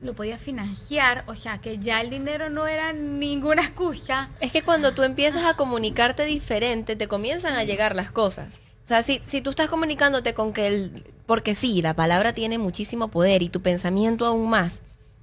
[0.00, 4.30] lo podía financiar, o sea que ya el dinero no era ninguna excusa.
[4.40, 8.62] Es que cuando tú empiezas a comunicarte diferente, te comienzan a llegar las cosas.
[8.84, 11.04] O sea, si, si tú estás comunicándote con que el...
[11.26, 14.82] Porque sí, la palabra tiene muchísimo poder y tu pensamiento aún más.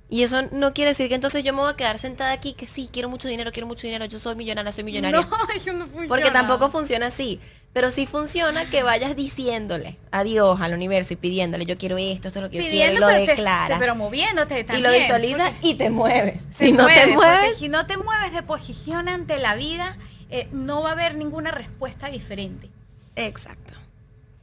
[0.09, 2.65] Y eso no quiere decir que entonces yo me voy a quedar sentada aquí que
[2.65, 5.21] sí, quiero mucho dinero, quiero mucho dinero, yo soy millonaria, soy millonaria.
[5.29, 6.07] No, eso no funciona.
[6.07, 7.39] Porque tampoco funciona así.
[7.71, 12.27] Pero sí funciona que vayas diciéndole a Dios, al universo y pidiéndole, yo quiero esto,
[12.27, 13.79] esto es lo que yo quiero, y lo pero, te- declaras.
[13.79, 14.91] pero moviéndote y también.
[14.91, 16.47] lo visualizas y te mueves.
[16.47, 19.97] te Si no te mueves, si no te mueves de posición ante la vida,
[20.31, 22.69] eh, no va a haber ninguna respuesta diferente.
[23.15, 23.73] Exacto.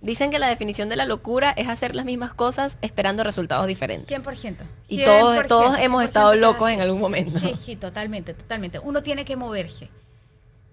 [0.01, 4.09] Dicen que la definición de la locura es hacer las mismas cosas esperando resultados diferentes.
[4.09, 4.57] 100%.
[4.89, 7.39] Y todos, 100%, todos hemos 100% estado locos en algún momento.
[7.41, 8.79] Sí, sí, totalmente, totalmente.
[8.79, 9.89] Uno tiene que moverse.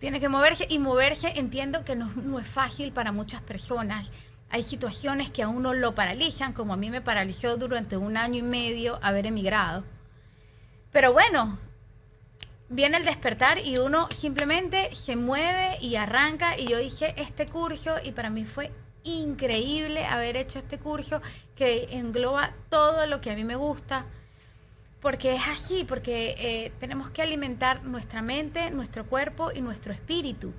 [0.04, 4.12] Tiene que moverse y moverse entiendo que no, es fácil para muchas personas.
[4.50, 8.39] Hay situaciones que a uno lo paralizan, como a mí me paralizó durante un año
[8.39, 9.86] y medio haber emigrado.
[10.92, 11.58] Pero bueno,
[12.68, 16.60] viene el despertar y uno simplemente se mueve y arranca.
[16.60, 18.72] Y yo hice este curso y para mí fue
[19.06, 21.22] increíble haber hecho este curso
[21.56, 24.06] que engloba todo lo que a mí me gusta.
[25.04, 30.54] Porque es así, porque eh, tenemos que alimentar nuestra mente, nuestro cuerpo y nuestro espíritu.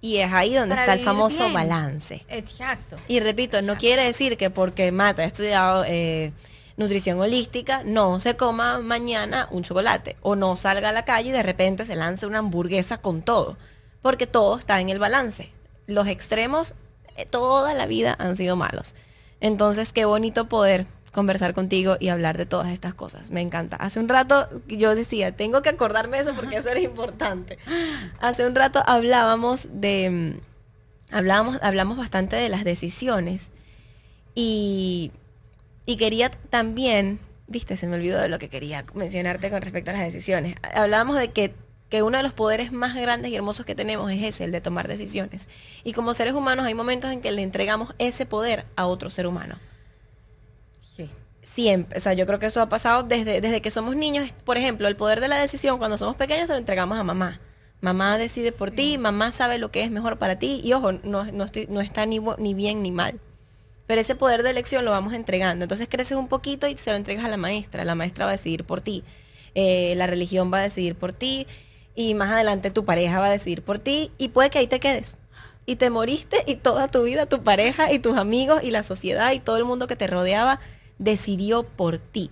[0.00, 1.54] Y es ahí donde está el famoso bien.
[1.54, 2.24] balance.
[2.28, 2.96] Exacto.
[3.08, 6.32] Y repito, no quiere decir que porque Mata ha estudiado eh,
[6.76, 11.32] nutrición holística, no se coma mañana un chocolate o no salga a la calle y
[11.32, 13.58] de repente se lance una hamburguesa con todo.
[14.02, 15.50] Porque todo está en el balance.
[15.86, 16.74] Los extremos
[17.16, 18.94] eh, toda la vida han sido malos.
[19.40, 23.30] Entonces, qué bonito poder conversar contigo y hablar de todas estas cosas.
[23.30, 23.76] Me encanta.
[23.76, 27.58] Hace un rato yo decía, tengo que acordarme de eso porque eso era importante.
[28.20, 33.50] Hace un rato hablábamos de mm, hablábamos, hablamos bastante de las decisiones
[34.34, 35.12] y,
[35.86, 37.18] y quería también
[37.50, 40.54] viste, se me olvidó de lo que quería mencionarte con respecto a las decisiones.
[40.62, 41.52] Hablábamos de que,
[41.90, 44.60] que uno de los poderes más grandes y hermosos que tenemos es ese, el de
[44.60, 45.48] tomar decisiones.
[45.82, 49.26] Y como seres humanos hay momentos en que le entregamos ese poder a otro ser
[49.26, 49.58] humano.
[51.52, 54.32] Siempre, o sea, yo creo que eso ha pasado desde, desde que somos niños.
[54.44, 57.40] Por ejemplo, el poder de la decisión cuando somos pequeños se lo entregamos a mamá.
[57.80, 61.24] Mamá decide por ti, mamá sabe lo que es mejor para ti y ojo, no,
[61.24, 63.18] no, estoy, no está ni, ni bien ni mal.
[63.88, 65.64] Pero ese poder de elección lo vamos entregando.
[65.64, 67.84] Entonces creces un poquito y se lo entregas a la maestra.
[67.84, 69.02] La maestra va a decidir por ti.
[69.56, 71.48] Eh, la religión va a decidir por ti.
[71.96, 74.12] Y más adelante tu pareja va a decidir por ti.
[74.18, 75.16] Y puede que ahí te quedes.
[75.66, 79.32] Y te moriste y toda tu vida tu pareja y tus amigos y la sociedad
[79.32, 80.60] y todo el mundo que te rodeaba
[81.00, 82.30] decidió por ti.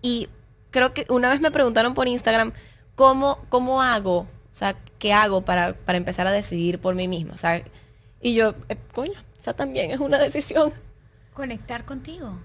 [0.00, 0.28] Y
[0.70, 2.52] creo que una vez me preguntaron por Instagram,
[2.94, 4.20] ¿cómo, cómo hago?
[4.20, 7.34] O sea, ¿qué hago para, para empezar a decidir por mí mismo?
[7.34, 7.62] O sea,
[8.22, 10.72] y yo, eh, coño, esa también es una decisión.
[11.34, 12.38] Conectar contigo.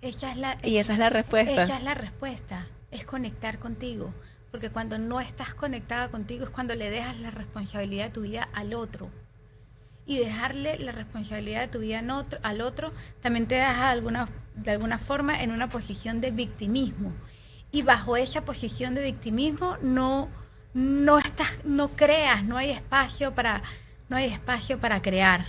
[0.00, 1.64] Ella es la, Y esa es la respuesta.
[1.64, 4.12] Esa es la respuesta, es conectar contigo.
[4.50, 8.48] Porque cuando no estás conectada contigo es cuando le dejas la responsabilidad de tu vida
[8.52, 9.08] al otro.
[10.06, 13.92] Y dejarle la responsabilidad de tu vida en otro- al otro también te deja de
[13.92, 17.12] alguna, de alguna forma en una posición de victimismo.
[17.72, 20.28] Y bajo esa posición de victimismo no,
[20.74, 23.62] no, estás, no creas, no hay espacio para,
[24.08, 25.44] no hay espacio para crear.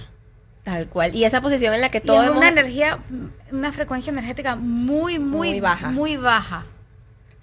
[0.63, 1.13] Tal cual.
[1.15, 2.97] Y esa posición en la que todo es hemos- una energía,
[3.51, 5.91] una frecuencia energética muy, muy, Muy baja.
[5.91, 6.65] Muy baja.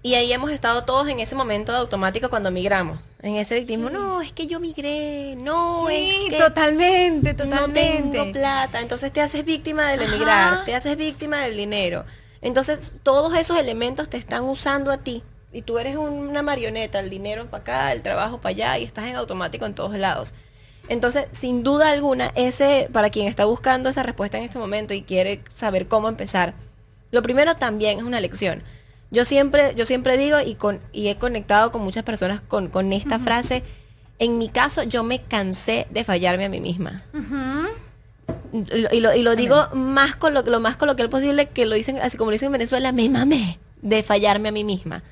[0.05, 2.99] Y ahí hemos estado todos en ese momento de automático cuando migramos.
[3.23, 8.19] En ese victimismo, no, es que yo migré, no, sí, es que totalmente, no totalmente.
[8.19, 8.81] tengo plata.
[8.81, 10.09] Entonces te haces víctima del Ajá.
[10.11, 12.05] emigrar, te haces víctima del dinero.
[12.41, 15.23] Entonces todos esos elementos te están usando a ti.
[15.53, 19.05] Y tú eres una marioneta, el dinero para acá, el trabajo para allá, y estás
[19.05, 20.35] en automático en todos lados.
[20.89, 25.03] Entonces, sin duda alguna, ese, para quien está buscando esa respuesta en este momento y
[25.03, 26.55] quiere saber cómo empezar,
[27.11, 28.63] lo primero también es una lección.
[29.13, 32.95] Yo siempre, yo siempre digo y, con, y he conectado con muchas personas con, con
[32.95, 33.63] esta frase,
[34.19, 37.05] en mi caso yo me cansé de fallarme a mí misma.
[38.91, 41.99] Y lo, y lo digo más con lo, lo más coloquial posible que lo dicen,
[41.99, 45.03] así como lo dicen en Venezuela, me mamé de fallarme a mí misma.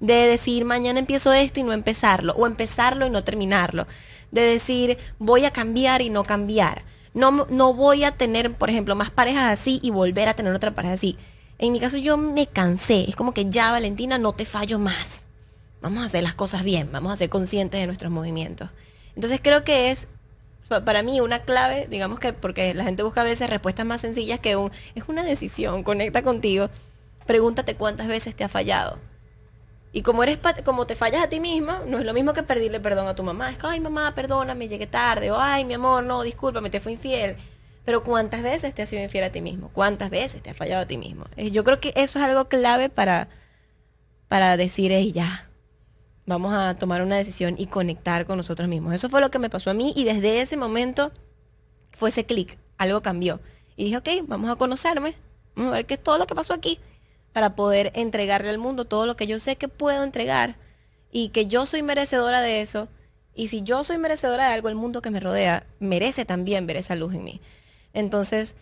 [0.00, 3.86] De decir, mañana empiezo esto y no empezarlo, o empezarlo y no terminarlo.
[4.32, 6.82] De decir, voy a cambiar y no cambiar.
[7.14, 10.72] No, no voy a tener, por ejemplo, más parejas así y volver a tener otra
[10.72, 11.16] pareja así.
[11.58, 13.06] En mi caso yo me cansé.
[13.08, 15.24] Es como que ya, Valentina, no te fallo más.
[15.80, 18.70] Vamos a hacer las cosas bien, vamos a ser conscientes de nuestros movimientos.
[19.14, 20.08] Entonces creo que es
[20.68, 24.00] pa- para mí una clave, digamos que porque la gente busca a veces respuestas más
[24.00, 26.70] sencillas que un es una decisión, conecta contigo.
[27.26, 28.98] Pregúntate cuántas veces te ha fallado.
[29.92, 32.80] Y como eres como te fallas a ti misma, no es lo mismo que pedirle
[32.80, 33.50] perdón a tu mamá.
[33.50, 35.30] Es que, ay, mamá, perdóname, llegué tarde.
[35.30, 37.36] O, ay, mi amor, no, discúlpame, te fui infiel.
[37.86, 39.70] Pero ¿cuántas veces te has sido infiel a ti mismo?
[39.72, 41.24] ¿Cuántas veces te has fallado a ti mismo?
[41.36, 43.28] Eh, Yo creo que eso es algo clave para,
[44.28, 45.48] para decir, "Ey, ya,
[46.26, 48.92] vamos a tomar una decisión y conectar con nosotros mismos.
[48.92, 51.12] Eso fue lo que me pasó a mí y desde ese momento
[51.92, 53.40] fue ese clic, algo cambió.
[53.76, 55.14] Y dije, ok, vamos a conocerme,
[55.54, 56.80] vamos a ver qué es todo lo que pasó aquí
[57.32, 60.56] para poder entregarle al mundo todo lo que yo sé que puedo entregar
[61.12, 62.88] y que yo soy merecedora de eso.
[63.32, 66.78] Y si yo soy merecedora de algo, el mundo que me rodea merece también ver
[66.78, 67.40] esa luz en mí.
[67.96, 68.54] Entonces,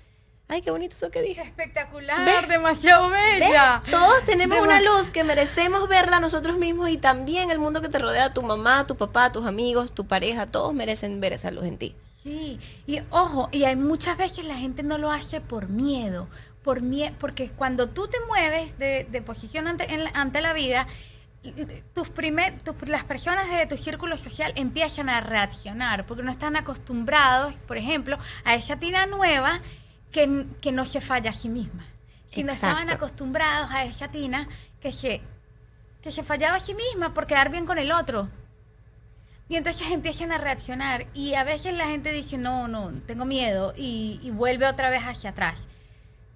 [0.48, 1.42] ay, qué bonito eso que dije.
[1.42, 2.48] Espectacular, ¿Ves?
[2.48, 3.80] demasiado bella.
[3.82, 3.90] ¿Ves?
[3.90, 7.88] Todos tenemos Dema- una luz que merecemos verla nosotros mismos y también el mundo que
[7.88, 11.64] te rodea, tu mamá, tu papá, tus amigos, tu pareja, todos merecen ver esa luz
[11.64, 11.96] en ti.
[12.22, 16.28] Sí, y ojo, y hay muchas veces la gente no lo hace por miedo,
[16.62, 20.52] por mie porque cuando tú te mueves de, de posición ante, en la- ante la
[20.54, 20.86] vida,
[21.94, 26.56] tus primer, tus- las personas de tu círculo social empiezan a reaccionar, porque no están
[26.56, 29.60] acostumbrados, por ejemplo, a esa tina nueva
[30.10, 31.86] que, que no se falla a sí misma.
[32.32, 34.48] Si no estaban acostumbrados a esa tina
[34.80, 35.20] que se,
[36.02, 38.28] que se fallaba a sí misma por quedar bien con el otro.
[39.48, 43.74] Y entonces empiezan a reaccionar y a veces la gente dice, no, no, tengo miedo
[43.76, 45.58] y, y vuelve otra vez hacia atrás.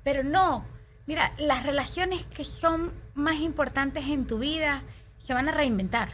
[0.04, 0.64] Pero no,
[1.06, 4.82] mira, las relaciones que son más importantes en tu vida
[5.28, 6.08] se van a reinventar.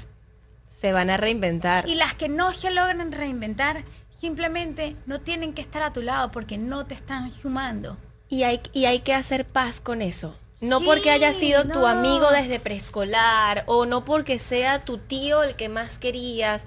[0.81, 1.88] Se van a reinventar.
[1.88, 3.85] Y las que no se logran reinventar
[4.20, 7.96] simplemente no tienen que estar a tu lado porque no te están sumando.
[8.29, 10.37] Y hay, y hay que hacer paz con eso.
[10.61, 15.44] No Sí, porque haya sido tu amigo desde preescolar o no porque sea tu tío
[15.44, 16.64] el que más querías.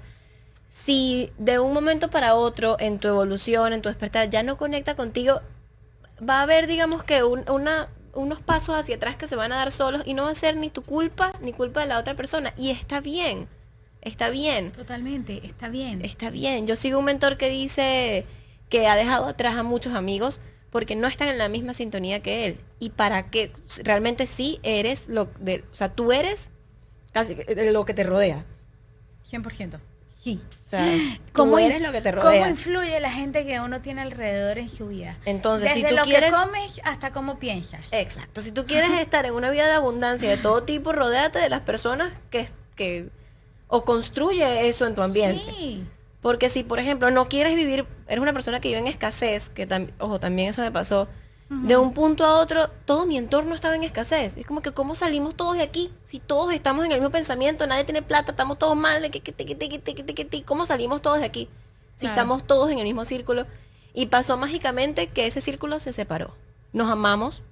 [0.70, 4.96] Si de un momento para otro en tu evolución, en tu despertar, ya no conecta
[4.96, 5.42] contigo,
[6.26, 9.56] va a haber, digamos que, un- una, unos pasos hacia atrás que se van a
[9.56, 12.14] dar solos y no va a ser ni tu culpa ni culpa de la otra
[12.14, 12.52] persona.
[12.56, 13.48] Y está bien,
[14.02, 14.72] está bien.
[14.72, 16.04] Totalmente, está bien.
[16.04, 16.66] Está bien.
[16.66, 18.26] Yo sigo un mentor que dice
[18.68, 22.46] que ha dejado atrás a muchos amigos porque no están en la misma sintonía que
[22.46, 22.60] él.
[22.78, 23.52] Y para que
[23.84, 26.50] realmente sí eres lo de, o sea, tú eres
[27.12, 27.36] casi
[27.72, 28.44] lo que te rodea.
[29.30, 29.78] 100%.
[30.22, 30.40] Sí.
[30.64, 30.84] O sea,
[31.32, 32.40] ¿cómo eres lo que te rodea?
[32.40, 35.16] ¿Cómo influye la gente que uno tiene alrededor en su vida?
[35.24, 37.80] Entonces, Desde si tú lo quieres que comes hasta cómo piensas.
[37.92, 38.40] Exacto.
[38.40, 41.60] Si tú quieres estar en una vida de abundancia de todo tipo, rodéate de las
[41.60, 43.08] personas que, que
[43.68, 45.42] o construye eso en tu ambiente.
[45.56, 45.84] Sí.
[46.20, 49.66] Porque si, por ejemplo, no quieres vivir, eres una persona que vive en escasez, que
[49.66, 51.08] también, ojo, también eso me pasó,
[51.50, 54.36] de un punto a otro, todo mi entorno estaba en escasez.
[54.36, 55.90] Es como que, ¿cómo salimos todos de aquí?
[56.02, 59.32] Si todos estamos en el mismo pensamiento, nadie tiene plata, estamos todos mal, que, que,
[59.32, 61.48] que, ¿cómo salimos todos de aquí?
[61.96, 63.46] Si estamos todos en el mismo círculo.
[63.94, 66.34] Y pasó mágicamente que ese círculo se separó.
[66.72, 67.42] Nos amamos,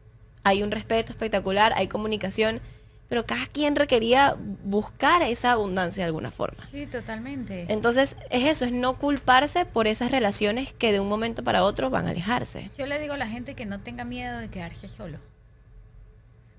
[0.45, 2.61] hay un respeto espectacular, hay comunicación
[3.09, 6.69] pero cada quien requería buscar esa abundancia de alguna forma.
[6.73, 7.67] Sí, totalmente.
[7.69, 11.89] Entonces, es eso, es no culparse por esas relaciones que de un momento para otro
[11.89, 12.71] van a alejarse.
[12.77, 15.19] Yo le digo a la gente que no tenga miedo de quedarse solo.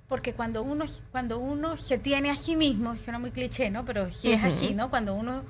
[0.08, 3.84] Porque cuando uno, cuando uno se tiene a sí mismo, suena muy cliché, ¿no?
[3.84, 4.74] Pero sí es así.
[4.74, 4.90] ¿no?
[4.90, 5.44] Cuando uno,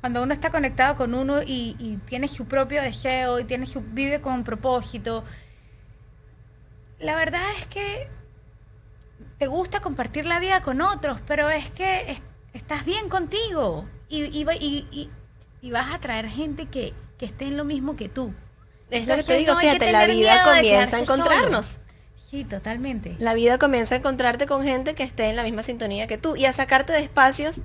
[0.00, 3.82] cuando uno está conectado con uno y, y tiene su propio deseo y tiene su,
[3.82, 5.22] vive con propósito,
[6.98, 8.08] la verdad es que
[9.38, 12.22] te gusta compartir la vida con otros, pero es que es-
[12.52, 15.10] estás bien contigo y, y y- y-
[15.60, 18.32] y vas a traer gente que, que esté en lo mismo que tú.
[18.90, 21.02] Es lo que te digo, no fíjate, la vida comienza a solo.
[21.24, 21.80] encontrarnos.
[22.30, 23.16] Sí, totalmente.
[23.18, 26.36] La vida comienza a encontrarte con gente que esté en la misma sintonía que tú
[26.36, 27.62] y a sacarte de espacios,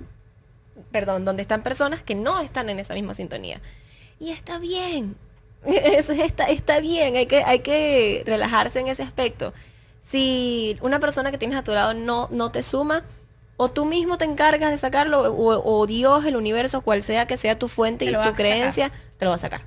[0.92, 3.62] perdón, donde están personas que no están en esa misma sintonía.
[4.20, 5.16] Y está bien.
[5.66, 9.54] Eso es- está, está bien, hay que, hay que relajarse en ese aspecto.
[10.02, 13.04] Si una persona que tienes a tu lado no, no te suma,
[13.58, 17.38] o tú mismo te encargas de sacarlo, o, o Dios, el universo, cual sea que
[17.38, 18.36] sea tu fuente Te y tu sacar.
[18.36, 19.62] creencia, te lo va a sacar.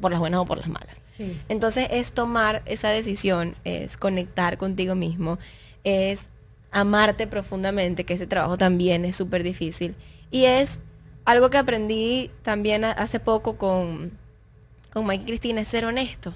[0.00, 1.00] Por las buenas o por las malas.
[1.16, 1.40] Sí.
[1.48, 5.38] Entonces es tomar esa decisión, es conectar contigo mismo,
[5.84, 6.28] es
[6.72, 9.94] amarte profundamente, que ese trabajo también es súper difícil.
[10.32, 10.80] Y es
[11.24, 14.10] algo que aprendí también hace poco con,
[14.92, 16.34] con Mike y Cristina, es ser honesto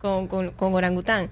[0.00, 1.28] con, con, con Orangután.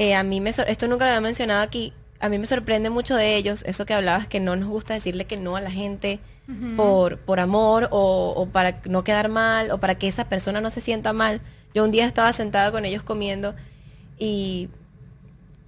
[0.00, 3.16] Eh, a mí me, esto nunca lo había mencionado aquí, a mí me sorprende mucho
[3.16, 6.20] de ellos, eso que hablabas, que no nos gusta decirle que no a la gente
[6.74, 10.70] por, por amor o, o para no quedar mal o para que esa persona no
[10.70, 11.42] se sienta mal.
[11.74, 13.54] Yo un día estaba sentada con ellos comiendo
[14.18, 14.70] y,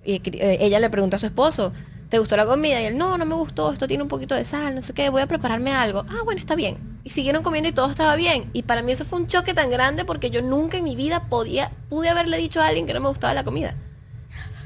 [0.05, 0.23] eh,
[0.61, 1.75] ella le preguntó a su esposo,
[2.09, 2.81] ¿te gustó la comida?
[2.81, 5.11] Y él, no, no me gustó, esto tiene un poquito de sal, no sé qué,
[5.11, 6.07] voy a prepararme algo.
[6.09, 6.79] Ah, bueno, está bien.
[7.05, 8.49] Y siguieron comiendo y todo estaba bien.
[8.55, 11.29] Y para mí eso fue un choque tan grande porque yo nunca en mi vida
[11.29, 13.77] podía, pude haberle dicho a alguien que no me gustaba la comida.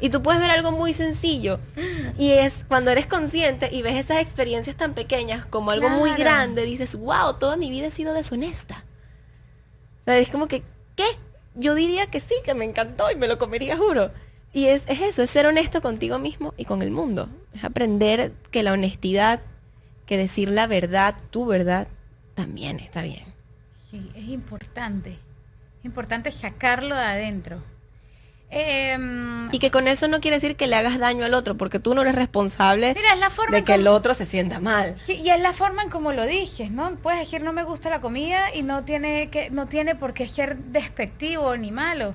[0.01, 1.59] Y tú puedes ver algo muy sencillo.
[2.19, 6.65] Y es cuando eres consciente y ves esas experiencias tan pequeñas como algo muy grande,
[6.65, 8.85] dices, wow, toda mi vida he sido deshonesta.
[10.01, 10.63] O sea, es como que,
[10.95, 11.05] ¿qué?
[11.55, 14.11] Yo diría que sí, que me encantó y me lo comería, juro.
[14.53, 17.29] Y es, es eso, es ser honesto contigo mismo y con el mundo.
[17.55, 19.41] Es aprender que la honestidad,
[20.07, 21.89] que decir la verdad, tu verdad,
[22.35, 23.25] también está bien.
[23.91, 25.19] Sí, es importante.
[25.81, 27.63] Es importante sacarlo de adentro.
[28.49, 31.81] Em, Y que con eso no quiere decir que le hagas daño al otro, porque
[31.81, 34.95] tú no eres responsable mira, es la forma de que el otro se sienta mal.
[34.99, 36.95] Sí, y es la forma en como lo dices, ¿no?
[36.97, 40.29] Puedes decir no me gusta la comida y no tiene que no tiene por qué
[40.29, 42.15] ser despectivo ni malo.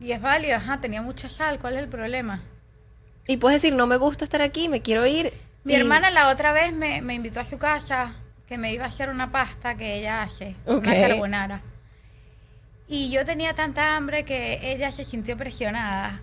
[0.00, 2.40] Y es válido, ajá, tenía mucha sal, ¿cuál es el problema?
[3.26, 5.32] Y puedes decir, no me gusta estar aquí, me quiero ir.
[5.64, 8.14] Mi y- hermana la otra vez me, me invitó a su casa,
[8.46, 10.84] que me iba a hacer una pasta que ella hace, Ok.
[10.86, 11.62] una carbonara.
[12.88, 16.22] Y yo tenía tanta hambre que ella se sintió presionada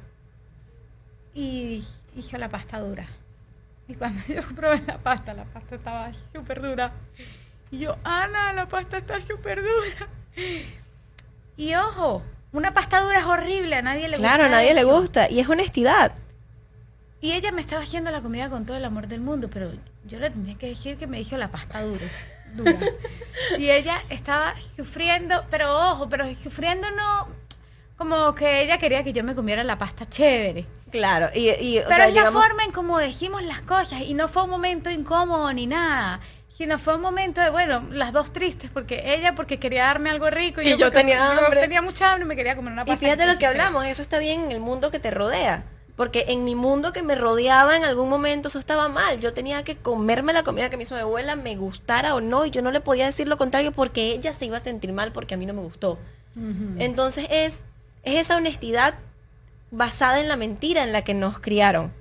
[1.33, 1.83] y
[2.15, 3.05] hizo la pasta dura.
[3.87, 6.91] Y cuando yo probé la pasta, la pasta estaba súper dura.
[7.69, 10.09] Y yo, Ana, la pasta está súper dura.
[11.55, 14.35] Y ojo, una pasta dura es horrible, a nadie le gusta.
[14.35, 15.29] Claro, a nadie le gusta.
[15.29, 16.13] Y es honestidad.
[17.21, 19.71] Y ella me estaba haciendo la comida con todo el amor del mundo, pero
[20.05, 22.05] yo le tenía que decir que me hizo la pasta dura.
[22.55, 22.77] Dura.
[23.57, 27.27] y ella estaba sufriendo, pero ojo, pero sufriendo no
[27.97, 30.65] como que ella quería que yo me comiera la pasta chévere.
[30.91, 31.29] Claro.
[31.33, 34.27] Y, y, o pero sea, es la forma en cómo decimos las cosas y no
[34.27, 36.19] fue un momento incómodo ni nada.
[36.57, 40.29] Sino fue un momento de, bueno, las dos tristes, porque ella porque quería darme algo
[40.29, 41.59] rico y, Y yo tenía hambre.
[41.59, 42.99] tenía mucha hambre y me quería comer una Y pasta.
[42.99, 45.65] fíjate lo que hablamos, eso está bien en el mundo que te rodea.
[45.95, 49.19] Porque en mi mundo que me rodeaba en algún momento eso estaba mal.
[49.21, 52.45] Yo tenía que comerme la comida que me hizo mi abuela, me gustara o no,
[52.45, 55.11] y yo no le podía decir lo contrario porque ella se iba a sentir mal
[55.11, 55.97] porque a mí no me gustó.
[56.79, 57.61] Entonces es,
[58.03, 58.95] es esa honestidad
[59.71, 61.93] basada en la mentira en la que nos criaron.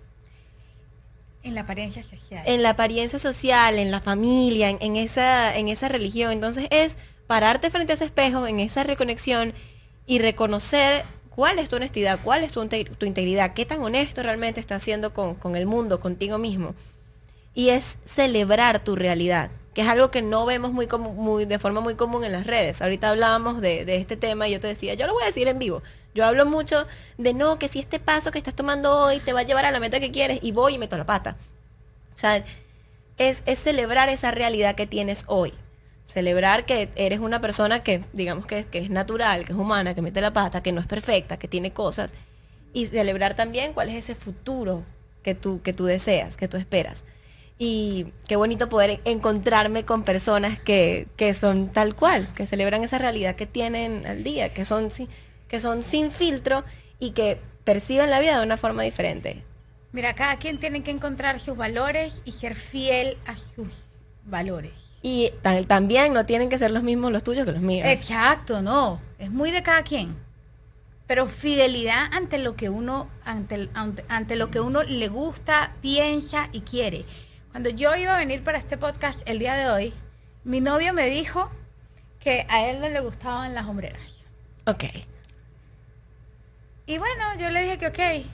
[1.45, 2.43] En la apariencia social.
[2.47, 6.33] en la apariencia social, en la familia, en, en esa, en esa religión.
[6.33, 9.55] Entonces es pararte frente a ese espejo, en esa reconexión
[10.07, 11.05] y reconocer
[11.35, 15.13] cuál es tu honestidad, cuál es tu, tu integridad, qué tan honesto realmente estás haciendo
[15.13, 16.75] con, el mundo, contigo mismo.
[17.55, 21.81] Y es celebrar tu realidad que es algo que no vemos muy, muy de forma
[21.81, 22.81] muy común en las redes.
[22.81, 25.59] Ahorita hablábamos de, este tema y yo te decía, yo lo voy a decir en
[25.59, 25.83] vivo.
[26.15, 26.87] Yo hablo mucho
[27.19, 29.73] de no, que si este paso que estás tomando hoy te va a llevar a
[29.73, 31.37] la meta que quieres y voy y meto la pata.
[32.15, 32.45] O sea,
[33.19, 35.53] es celebrar esa realidad que tienes hoy.
[36.07, 40.03] Celebrar que eres una persona que, digamos, que, que es natural, que es humana, que
[40.03, 42.15] mete la pata, que no es perfecta, que tiene cosas.
[42.73, 44.85] Y celebrar también cuál es ese futuro
[45.23, 47.05] que tú, que tú deseas, que tú esperas.
[47.59, 52.99] Y qué bonito poder encontrarme con personas que, que son tal cual, que celebran esa
[52.99, 54.89] realidad que tienen al día, que son,
[55.49, 56.65] que son sin filtro
[56.99, 59.43] y que perciben la vida de una forma diferente.
[59.93, 63.73] Mira, cada quien tiene que encontrar sus valores y ser fiel a sus
[64.25, 64.84] valores.
[65.07, 65.35] Y
[65.67, 67.87] también no tienen que ser los mismos los tuyos que los míos.
[67.87, 69.03] Exacto, no.
[69.19, 70.17] Es muy de cada quien.
[71.07, 73.69] Pero fidelidad ante lo que uno, ante,
[74.09, 77.05] ante lo que uno le gusta, piensa y quiere.
[77.51, 79.93] Cuando yo iba a venir para este podcast el día de hoy,
[80.43, 81.51] mi novio me dijo
[82.19, 84.25] que a él no le gustaban las hombreras.
[84.65, 84.85] Ok.
[86.87, 88.27] Y bueno, yo le dije que ok,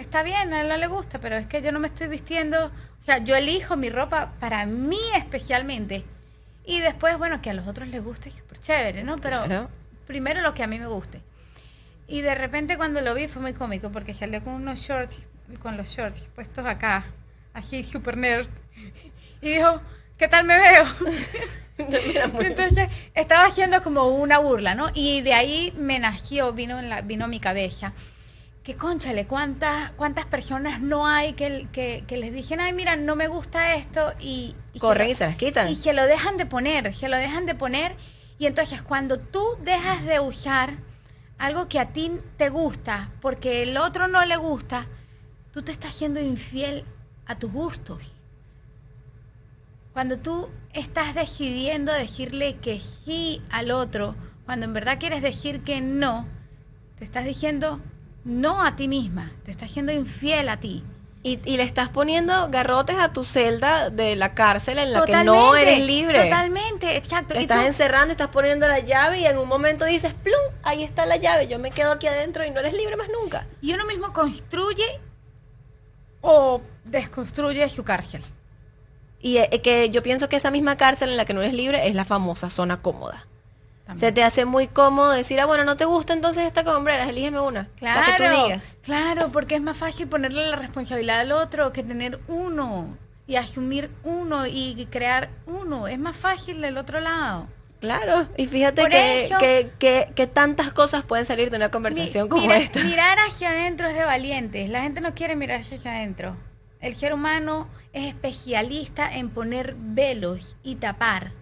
[0.00, 2.66] está bien, a él no le gusta, pero es que yo no me estoy vistiendo,
[2.66, 6.04] o sea, yo elijo mi ropa para mí especialmente.
[6.64, 9.18] Y después, bueno, que a los otros les guste, súper chévere, ¿no?
[9.18, 9.68] Pero
[10.06, 11.20] primero lo que a mí me guste.
[12.06, 15.26] Y de repente cuando lo vi fue muy cómico porque salió con unos shorts,
[15.62, 17.04] con los shorts puestos acá,
[17.54, 18.48] así super nerd.
[19.40, 19.80] Y dijo,
[20.18, 20.84] ¿qué tal me veo?
[22.40, 24.90] Entonces estaba haciendo como una burla, ¿no?
[24.92, 27.92] Y de ahí me nació, vino, en la, vino a mi cabeza.
[28.62, 33.26] Que conchale, ¿cuántas, cuántas personas no hay que, que, les dicen, ay, mira, no me
[33.26, 34.54] gusta esto y...
[34.78, 35.68] Corren y se las quitan.
[35.70, 37.96] Y se lo dejan de poner, se lo dejan de poner.
[38.38, 40.74] Y entonces cuando tú dejas de usar
[41.38, 44.86] algo que a ti te gusta porque el otro no le gusta,
[45.52, 46.84] tú te estás siendo infiel
[47.26, 48.12] a tus gustos.
[49.92, 55.80] Cuando tú estás decidiendo decirle que sí al otro, cuando en verdad quieres decir que
[55.80, 56.26] no,
[56.98, 57.80] te estás diciendo
[58.24, 60.84] no a ti misma, te estás siendo infiel a ti.
[61.22, 65.54] Y, le estás poniendo garrotes a tu celda de la cárcel en la que no
[65.54, 66.24] eres libre.
[66.24, 67.34] Totalmente, exacto.
[67.34, 71.04] Te estás encerrando, estás poniendo la llave y en un momento dices, plum, ahí está
[71.04, 73.46] la llave, yo me quedo aquí adentro y no eres libre más nunca.
[73.60, 74.98] Y uno mismo construye
[76.22, 78.22] o desconstruye su cárcel.
[79.20, 81.86] Y eh, que yo pienso que esa misma cárcel en la que no eres libre
[81.86, 83.26] es la famosa zona cómoda.
[83.96, 87.08] Se te hace muy cómodo decir, ah, bueno, no te gusta entonces esta con hombreras,
[87.08, 87.68] elígeme una.
[87.76, 88.78] Claro, que tú digas.
[88.82, 93.90] Claro, porque es más fácil ponerle la responsabilidad al otro que tener uno y asumir
[94.04, 95.88] uno y crear uno.
[95.88, 97.46] Es más fácil del otro lado.
[97.80, 102.84] Claro, y fíjate que, que, que, tantas cosas pueden salir de una conversación como esta.
[102.84, 104.68] Mirar hacia adentro es de valientes.
[104.68, 106.36] La gente no quiere mirar hacia adentro.
[106.80, 111.32] El ser humano es especialista en poner velos y tapar.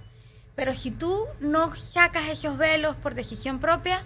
[0.58, 4.04] Pero si tú no sacas esos velos por decisión propia,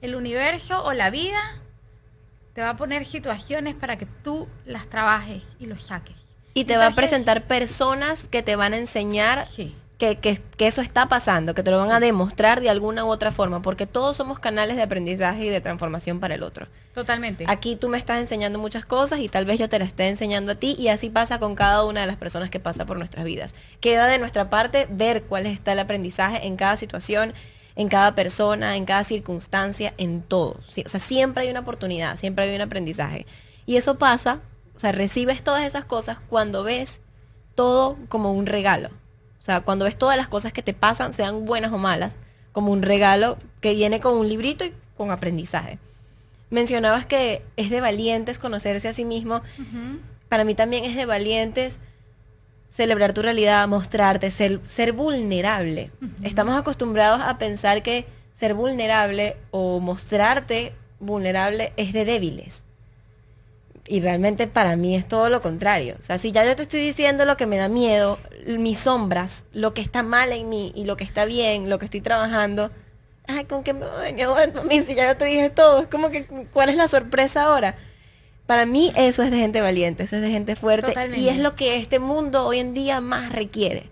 [0.00, 1.60] el universo o la vida
[2.54, 6.16] te va a poner situaciones para que tú las trabajes y los saques.
[6.54, 9.74] Y te va a presentar personas que te van a enseñar sí
[10.10, 13.62] que, eso está pasando, que te lo van a demostrar de alguna u otra forma,
[13.62, 16.66] porque todos somos canales de aprendizaje y de transformación para el otro.
[16.92, 17.44] Totalmente.
[17.46, 20.52] Aquí tú me estás enseñando muchas cosas y tal vez yo te las esté enseñando
[20.52, 23.24] a ti y así pasa con cada una de las personas que pasa por nuestras
[23.24, 23.54] vidas.
[23.80, 27.32] Queda de nuestra parte ver cuál está el aprendizaje en cada situación,
[27.76, 30.58] en cada persona, en cada circunstancia, en todo.
[30.60, 33.24] o sea, siempre hay una oportunidad, siempre hay un aprendizaje.
[33.66, 34.40] Y eso pasa,
[34.74, 37.00] o sea, recibes todas esas cosas cuando ves
[37.54, 38.90] todo como un regalo.
[39.42, 42.16] O sea, cuando ves todas las cosas que te pasan, sean buenas o malas,
[42.52, 45.80] como un regalo que viene con un librito y con aprendizaje.
[46.50, 49.42] Mencionabas que es de valientes conocerse a sí mismo.
[50.28, 51.80] Para mí también es de valientes
[52.68, 55.90] celebrar tu realidad, mostrarte, ser, ser vulnerable.
[56.22, 62.62] Estamos acostumbrados a pensar que ser vulnerable o mostrarte vulnerable es de débiles
[63.92, 65.96] y realmente para mí es todo lo contrario.
[65.98, 69.44] O sea, si ya yo te estoy diciendo lo que me da miedo, mis sombras,
[69.52, 72.70] lo que está mal en mí y lo que está bien, lo que estoy trabajando,
[73.26, 75.82] ay, ¿con qué me voy a mí si ya yo te dije todo?
[75.82, 76.24] Es como que,
[76.54, 77.76] ¿cuál es la sorpresa ahora?
[78.46, 81.54] Para mí eso es de gente valiente, eso es de gente fuerte y es lo
[81.54, 83.90] que este mundo hoy en día más requiere.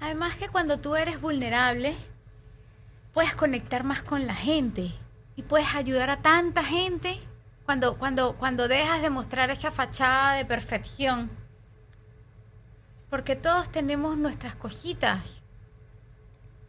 [0.00, 1.94] Además que cuando tú eres vulnerable,
[3.12, 4.90] puedes conectar más con la gente
[5.36, 7.20] y puedes ayudar a tanta gente
[7.70, 11.30] cuando, cuando, cuando dejas de mostrar esa fachada de perfección.
[13.08, 15.22] Porque todos tenemos nuestras cositas.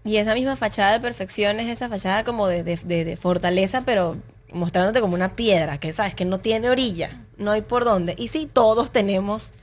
[0.04, 4.18] Y esa misma fachada de perfección es esa fachada como de, fortaleza, pero
[4.54, 8.14] mostrándote como una piedra, que sabes que no tiene orilla, no hay por dónde.
[8.16, 9.54] Y sí, todos tenemos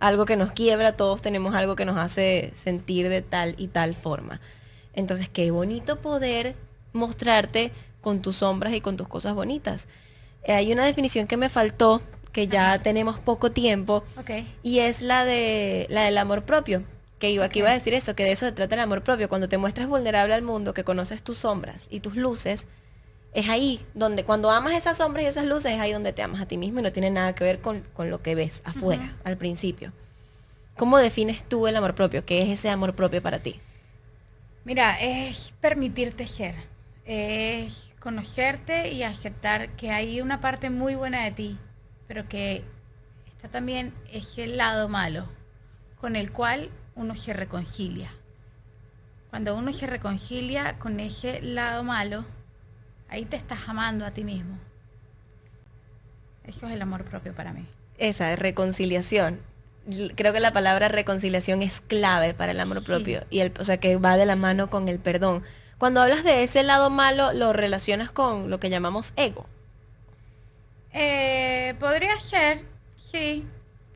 [0.00, 3.94] algo que nos quiebra, todos tenemos algo que nos hace sentir de tal y tal
[3.94, 4.40] forma.
[4.94, 6.56] Entonces, qué bonito poder
[6.94, 9.86] mostrarte con tus sombras y con tus cosas bonitas.
[10.48, 12.00] Eh, hay una definición que me faltó,
[12.32, 14.02] que ya tenemos poco tiempo,
[14.62, 16.82] y es la de la del amor propio.
[17.18, 19.28] Que iba, que iba a decir eso, que de eso se trata el amor propio.
[19.28, 22.66] Cuando te muestras vulnerable al mundo, que conoces tus sombras y tus luces,
[23.34, 26.40] es ahí donde, cuando amas esas sombras y esas luces, es ahí donde te amas
[26.40, 29.36] a ti mismo y no tiene nada que ver con, lo que ves afuera, al
[29.36, 29.92] principio.
[30.76, 32.24] ¿Cómo defines tú el amor propio?
[32.24, 33.60] ¿Qué es ese amor propio para ti?
[34.64, 36.54] Mira, es permitirte ser,
[37.04, 41.58] es conocerte y aceptar que hay una parte muy buena de ti,
[42.06, 42.64] pero que
[43.26, 45.26] está también ese lado malo
[46.00, 48.10] con el cual uno se reconcilia.
[49.30, 52.24] Cuando uno se reconcilia con ese lado malo,
[53.08, 54.58] ahí te estás amando a ti mismo.
[56.44, 57.66] Eso es el amor propio para mí.
[57.98, 59.40] Esa reconciliación.
[60.16, 63.78] Creo que la palabra reconciliación es clave para el amor propio y el, o sea
[63.78, 65.42] que va de la mano con el perdón.
[65.78, 69.46] Cuando hablas de ese lado malo, lo relacionas con lo que llamamos ego.
[70.92, 72.64] Eh, podría ser,
[73.12, 73.46] sí.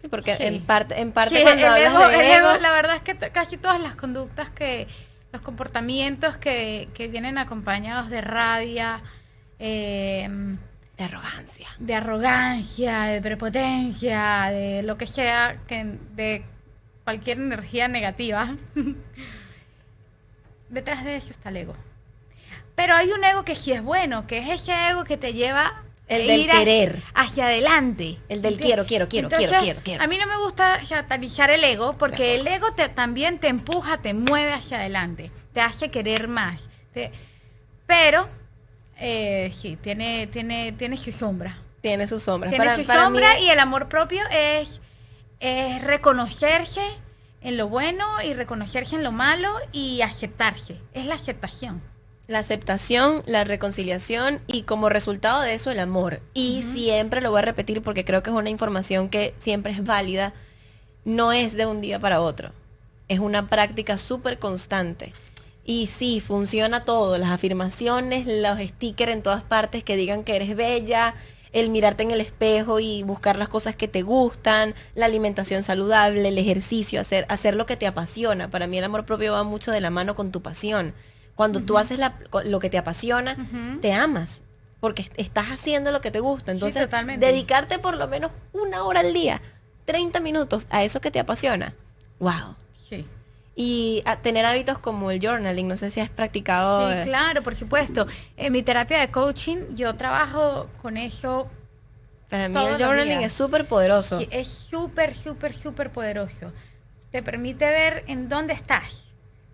[0.08, 3.80] porque en parte, en parte cuando hablas de ego, la verdad es que casi todas
[3.80, 4.86] las conductas que,
[5.32, 9.02] los comportamientos que, vienen acompañados de rabia,
[9.58, 10.58] em,
[10.96, 11.68] de arrogancia.
[11.78, 16.44] De arrogancia, de prepotencia, de lo que sea, que, de
[17.02, 18.54] cualquier energía negativa.
[20.72, 21.74] Detrás de eso está el ego.
[22.74, 25.82] Pero hay un ego que sí es bueno, que es ese ego que te lleva
[26.08, 27.02] el del querer.
[27.14, 28.18] Hacia adelante.
[28.30, 30.02] El del quiero, quiero, quiero, quiero, quiero, quiero.
[30.02, 33.98] A mí no me gusta satanizar el ego porque el ego te, también te empuja,
[33.98, 36.62] te mueve hacia adelante, te hace querer más.
[37.86, 38.30] pero
[38.96, 41.58] eh, sí, tiene, tiene, tiene su sombra.
[41.82, 42.48] Tiene su sombra.
[42.48, 44.80] Tiene su sombra y el amor propio es,
[45.38, 46.80] es reconocerse
[47.42, 50.78] en lo bueno y reconocerse en lo malo y aceptarse.
[50.94, 51.82] Es la aceptación.
[52.28, 56.20] La aceptación, la reconciliación y como resultado de eso el amor.
[56.34, 59.84] Y siempre lo voy a repetir porque creo que es una información que siempre es
[59.84, 60.32] válida.
[61.04, 62.52] No es de un día para otro.
[63.08, 65.12] Es una práctica súper constante.
[65.64, 67.18] Y sí, funciona todo.
[67.18, 71.14] Las afirmaciones, los stickers en todas partes que digan que eres bella,
[71.52, 76.28] el mirarte en el espejo y buscar las cosas que te gustan, la alimentación saludable,
[76.28, 78.50] el ejercicio, hacer, hacer lo que te apasiona.
[78.50, 80.94] Para mí el amor propio va mucho de la mano con tu pasión
[81.34, 81.98] cuando tú haces
[82.44, 83.36] lo que te apasiona,
[83.80, 84.42] te amas,
[84.80, 86.52] porque estás haciendo lo que te gusta.
[86.52, 86.88] Entonces,
[87.18, 89.40] dedicarte por lo menos una hora al día,
[89.86, 91.74] 30 minutos a eso que te apasiona.
[92.18, 92.54] ¡Wow!
[92.88, 93.06] Sí.
[93.54, 96.90] Y tener hábitos como el journaling, no sé si has practicado.
[96.90, 98.06] Sí, claro, por supuesto.
[98.36, 101.48] En mi terapia de coaching yo trabajo con eso.
[102.30, 104.20] Para mí el journaling es súper poderoso.
[104.20, 106.50] Sí, es súper, súper, súper poderoso.
[107.10, 109.12] Te permite ver en dónde estás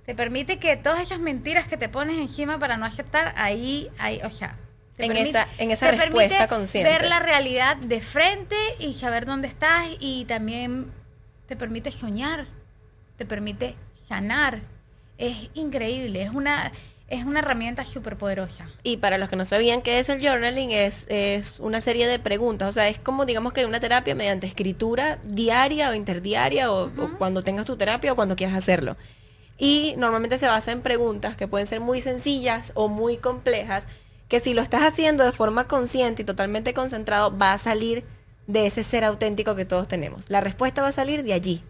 [0.08, 4.18] te permite que todas esas mentiras que te pones encima para no aceptar, ahí, ahí
[4.24, 4.56] o sea,
[4.96, 6.90] en, esa, en esa respuesta consciente.
[6.90, 10.90] Ver la realidad de frente y saber dónde estás y también
[11.46, 12.46] te permite soñar,
[13.18, 13.74] te permite
[14.08, 14.62] sanar.
[15.18, 16.72] Es increíble, es una,
[17.08, 18.66] es una herramienta súper poderosa.
[18.82, 22.18] Y para los que no sabían qué es el journaling, es, es una serie de
[22.18, 22.70] preguntas.
[22.70, 27.44] O sea, es como digamos que una terapia mediante escritura diaria o interdiaria o cuando
[27.44, 28.96] tengas tu terapia o cuando quieras hacerlo
[29.58, 33.88] y normalmente se basa en preguntas que pueden ser muy sencillas o muy complejas,
[34.28, 38.04] que si lo estás haciendo de forma consciente y totalmente concentrado, va a salir
[38.46, 40.30] de ese ser auténtico que todos tenemos.
[40.30, 41.62] La respuesta va a salir de allí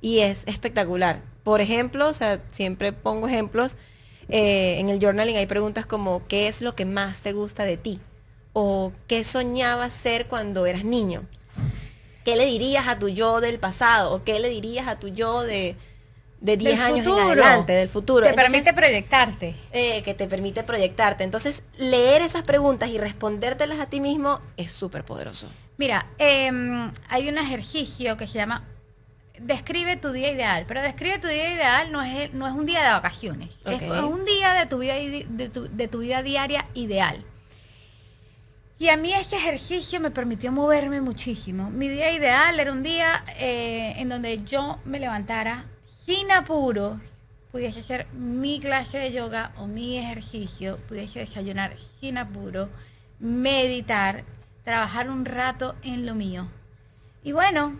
[0.00, 1.22] y es espectacular.
[1.44, 3.76] Por ejemplo, o sea, siempre pongo ejemplos,
[4.28, 7.76] eh, en el journaling hay preguntas como ¿qué es lo que más te gusta de
[7.76, 8.00] ti?
[8.52, 11.22] ¿O qué soñabas ser cuando eras niño?
[12.24, 14.12] ¿Qué le dirías a tu yo del pasado?
[14.12, 15.76] ¿O qué le dirías a tu yo de,
[16.40, 18.26] de 10 años en adelante, del futuro.
[18.26, 19.54] Te permite proyectarte.
[19.72, 21.24] Eh, que te permite proyectarte.
[21.24, 25.48] Entonces, leer esas preguntas y respondértelas a ti mismo es súper poderoso.
[25.76, 28.64] Mira, em, hay un ejercicio que se llama
[29.40, 32.84] Describe tu día ideal, pero describe tu día ideal no es, no es un día
[32.84, 37.24] de vacaciones, es, un día de tu, vida, de tu, de tu vida diaria ideal.
[38.80, 41.70] Y a mí ese ejercicio me permitió moverme muchísimo.
[41.70, 45.66] Mi día ideal era un día eh, en donde yo me levantara
[46.06, 46.98] sin apuros,
[47.52, 52.70] pudiese hacer mi clase de yoga o mi ejercicio, pudiese desayunar sin apuro,
[53.18, 54.24] meditar,
[54.64, 56.48] trabajar un rato en lo mío.
[57.22, 57.78] Y bueno,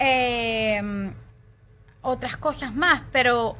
[0.00, 1.12] em,
[2.00, 3.56] otras cosas más, pero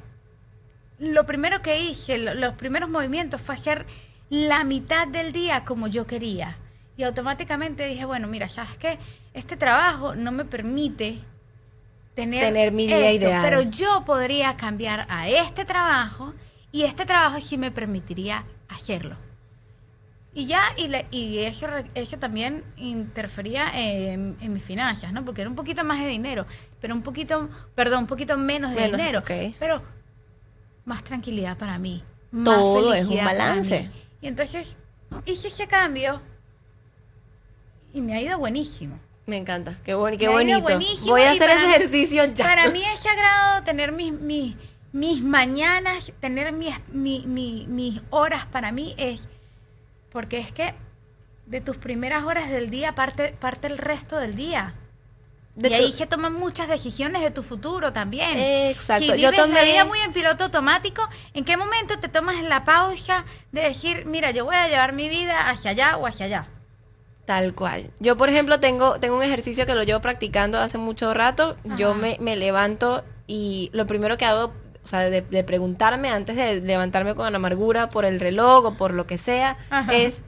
[0.99, 3.86] lo primero que hice, los primeros movimientos fue hacer
[4.30, 6.57] la mitad del día como yo quería.
[6.97, 8.99] Y automáticamente dije, bueno, mira, ¿sabes qué?
[9.34, 11.18] Este trabajo no me permite
[12.14, 13.43] tener, Tener mi día esto, ideal.
[13.43, 16.34] Pero yo podría cambiar a este trabajo
[16.72, 19.16] y este trabajo sí me permitiría hacerlo.
[20.33, 25.24] Y ya, y, le- y eso, eso también interfería en, en mis finanzas, ¿no?
[25.24, 26.47] Porque era un poquito más de dinero,
[26.81, 29.31] pero un poquito, perdón, un poquito menos de Menos, dinero, ok.
[29.59, 29.83] pero
[30.85, 32.05] más tranquilidad para mí.
[32.31, 33.91] más Todo es un balance.
[34.20, 34.76] Y entonces
[35.26, 36.20] hice ese cambio
[37.93, 38.99] y me ha ido buenísimo.
[39.26, 39.78] Me encanta.
[39.85, 40.62] Qué, boni- qué Me ha ido bonito.
[40.62, 42.45] buenísimo Voy a hacer ese mí- ejercicio ya.
[42.45, 44.55] Para mí es sagrado tener mis, mis,
[44.93, 49.26] mis mañanas, tener mis, mi- mi- mis horas para mí es,
[50.11, 50.75] porque es que
[51.47, 54.75] de tus primeras horas del día parte, parte el resto del día.
[55.57, 58.39] De y ahí tu- se toman muchas decisiones de tu futuro también.
[58.39, 59.13] Exacto.
[59.15, 61.03] Si Yo vives la tomé- vida muy en piloto automático,
[61.35, 65.09] ¿en qué momento te tomas la pausa de decir, mira, yo voy a llevar mi
[65.09, 66.47] vida hacia allá o hacia allá?
[67.27, 67.91] Tal cual.
[67.99, 71.57] Yo, por ejemplo, tengo, tengo un ejercicio que lo llevo practicando hace mucho rato.
[71.77, 74.53] Yo me, me levanto y lo primero que hago,
[74.85, 78.93] o sea, de, de preguntarme antes de levantarme con amargura por el reloj o por
[78.93, 79.95] lo que sea, Ajá.
[79.95, 80.22] es,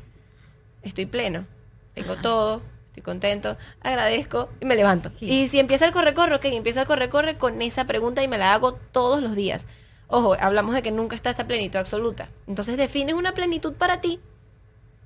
[0.83, 1.47] estoy pleno,
[1.95, 5.11] tengo todo, estoy contento, agradezco y me levanto.
[5.19, 5.27] Sí.
[5.31, 8.53] Y si empieza el corre-corre, ok, empieza el corre-corre con esa pregunta y me la
[8.53, 9.67] hago todos los días.
[10.09, 12.29] Ojo, hablamos de que nunca está esta plenitud absoluta.
[12.47, 14.21] Entonces defines una plenitud para ti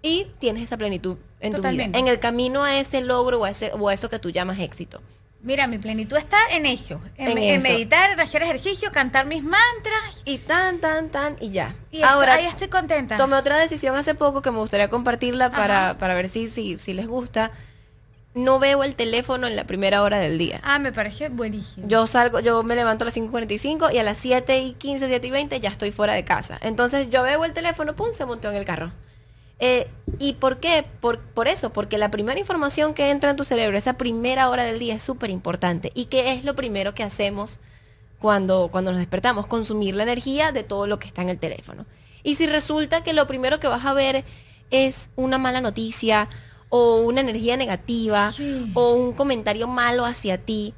[0.02, 3.50] y tienes esa plenitud en tu vida, en el camino a ese logro o a,
[3.50, 5.00] ese, o a eso que tú llamas éxito.
[5.46, 10.20] Mira, mi plenitud está en eso, en, meditar, en hacer ejercicio, cantar mis mantras.
[10.24, 11.76] Y tan, tan, tan, y ya.
[11.92, 13.16] Y Ahora, ahí estoy contenta.
[13.16, 16.94] tomé otra decisión hace poco que me gustaría compartirla para, para ver si, si, si
[16.94, 17.52] les gusta.
[18.34, 20.60] No veo el teléfono en la primera hora del día.
[20.64, 21.86] Ah, me parece buenísimo.
[21.86, 25.26] Yo salgo, yo me levanto a las 5.45 y a las 7 y 15, 7
[25.28, 26.58] y 20 ya estoy fuera de casa.
[26.60, 28.90] Entonces yo veo el teléfono, pum, se montó en el carro.
[29.58, 29.88] Eh,
[30.18, 30.84] ¿Y por qué?
[31.00, 34.64] Por, por eso, porque la primera información que entra en tu cerebro, esa primera hora
[34.64, 35.92] del día es súper importante.
[35.94, 37.58] ¿Y qué es lo primero que hacemos
[38.18, 39.46] cuando, cuando nos despertamos?
[39.46, 41.86] Consumir la energía de todo lo que está en el teléfono.
[42.22, 44.24] Y si resulta que lo primero que vas a ver
[44.70, 46.28] es una mala noticia
[46.68, 48.70] o una energía negativa Sí.
[48.74, 50.74] o un comentario malo hacia ti,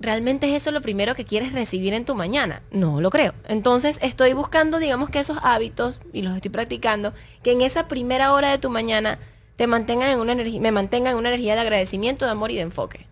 [0.00, 2.62] ¿realmente es eso lo primero que quieres recibir en tu mañana?
[2.72, 3.34] No lo creo.
[3.46, 8.32] Entonces estoy buscando, digamos que esos hábitos, y los estoy practicando, que en esa primera
[8.32, 9.18] hora de tu mañana
[9.56, 12.56] te mantengan en una energía, me mantengan en una energía de agradecimiento, de amor y
[12.56, 13.06] de enfoque.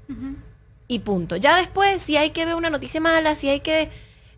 [0.88, 1.36] Y punto.
[1.36, 3.90] Ya después, si hay que ver una noticia mala, si hay que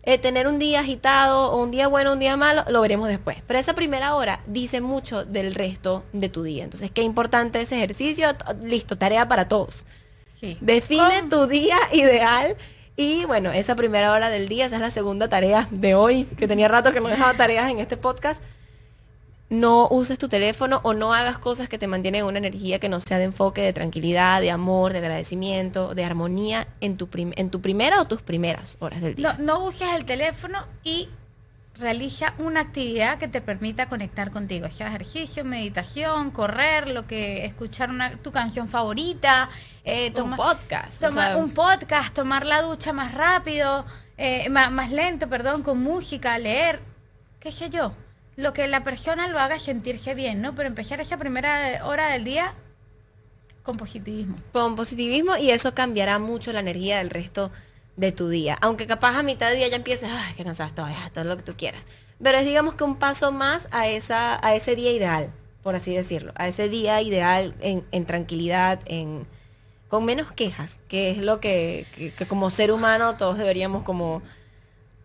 [0.03, 3.37] eh, tener un día agitado o un día bueno, un día malo, lo veremos después.
[3.47, 6.65] Pero esa primera hora dice mucho del resto de tu día.
[6.65, 8.27] Entonces, qué importante ese ejercicio.
[8.61, 9.85] Listo, tarea para todos.
[10.41, 10.57] Sí.
[10.59, 12.57] Define tu día ideal.
[12.97, 16.47] Y bueno, esa primera hora del día, esa es la segunda tarea de hoy, que
[16.47, 18.43] tenía rato que no dejaba tareas en este podcast.
[19.49, 22.89] No uses tu teléfono o no hagas cosas que te mantienen en una energía que
[22.89, 27.49] no sea de enfoque, de tranquilidad, de amor, de agradecimiento, de armonía en tu, en
[27.49, 29.35] tu primera o tus primeras horas del día.
[29.37, 31.09] No, no uses el teléfono y
[31.81, 37.89] realiza una actividad que te permita conectar contigo, sea ejercicio, meditación, correr, lo que escuchar
[37.89, 39.49] una, tu canción favorita,
[39.83, 41.03] eh, un podcast.
[41.03, 43.85] o tomar sea, un podcast, tomar la ducha más rápido,
[44.17, 46.79] eh, ma- más, lento, perdón, con música, leer,
[47.39, 47.93] qué sé yo,
[48.37, 50.55] lo que la persona lo haga sentirse bien, ¿no?
[50.55, 52.53] Pero empezar esa primera hora del día
[53.63, 54.37] con positivismo.
[54.53, 57.51] con positivismo y eso cambiará mucho la energía del resto
[57.97, 58.57] de tu día.
[58.61, 61.43] Aunque capaz a mitad de día ya empieces, ay, qué cansado estoy, todo lo que
[61.43, 61.85] tú quieras.
[62.23, 65.31] Pero es digamos que un paso más a, esa, a ese día ideal,
[65.63, 66.31] por así decirlo.
[66.35, 69.27] A ese día ideal en, en tranquilidad, en
[69.89, 74.21] con menos quejas, que es lo que, que- que como ser humano todos deberíamos como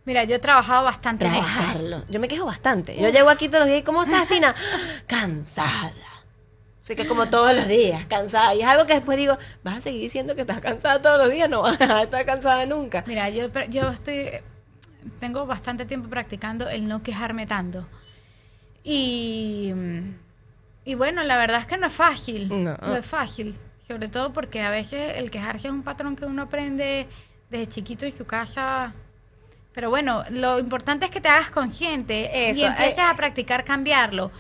[0.05, 1.45] Mira, yo he trabajado bastante en esto.
[1.45, 2.05] trabajarlo.
[2.09, 2.97] Yo me quejo bastante.
[2.97, 4.55] Yo llego aquí todos los días y ¿cómo estás, Tina?
[5.09, 5.93] Cansada.
[6.87, 8.55] Así que como todos los días, cansada.
[8.55, 11.33] Y es algo que después digo, vas a seguir diciendo que estás cansada todos los
[11.33, 13.03] días, no vas a estar cansada nunca.
[13.09, 14.31] Mira, yo, yo estoy,
[15.19, 17.89] tengo bastante tiempo practicando el no quejarme tanto.
[18.85, 19.73] Y,
[20.85, 22.49] y bueno, la verdad es que no es fácil.
[22.51, 22.77] No.
[22.81, 23.59] No, es fácil.
[23.89, 27.09] Sobre todo porque a veces el quejarse es un patrón que uno aprende
[27.51, 28.95] desde chiquito en su casa.
[29.73, 33.65] Pero bueno, lo importante es que te hagas consciente Eso, y empieces eh, a practicar
[33.65, 34.31] cambiarlo.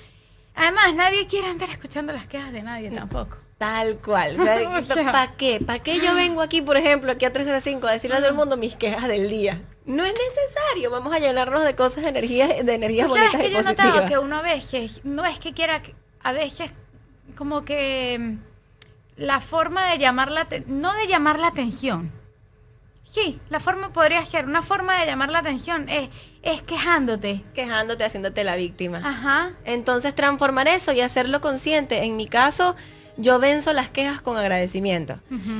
[0.56, 3.36] Además, nadie quiere andar escuchando las quejas de nadie tampoco.
[3.58, 4.36] Tal cual.
[4.40, 5.12] O sea, O sea.
[5.12, 5.60] ¿Para qué?
[5.64, 8.34] ¿Para qué yo vengo aquí, por ejemplo, aquí a 305 a decirle a todo el
[8.34, 9.62] mundo mis quejas del día?
[9.84, 10.90] No es necesario.
[10.90, 13.58] Vamos a llenarnos de cosas, de energías, de energías Tú sabes bonitas que y yo
[13.60, 14.10] he notado positivas.
[14.10, 16.72] que uno a veces, no es que quiera, que- a veces
[17.36, 18.36] como que
[19.16, 22.10] la forma de llamar la no de llamar la atención,
[23.12, 26.08] Sí, la forma podría ser, una forma de llamar la atención es,
[26.42, 27.42] es quejándote.
[27.54, 29.00] Quejándote, haciéndote la víctima.
[29.04, 29.52] Ajá.
[29.64, 32.04] Entonces transformar eso y hacerlo consciente.
[32.04, 32.76] En mi caso,
[33.16, 35.18] yo venzo las quejas con agradecimiento.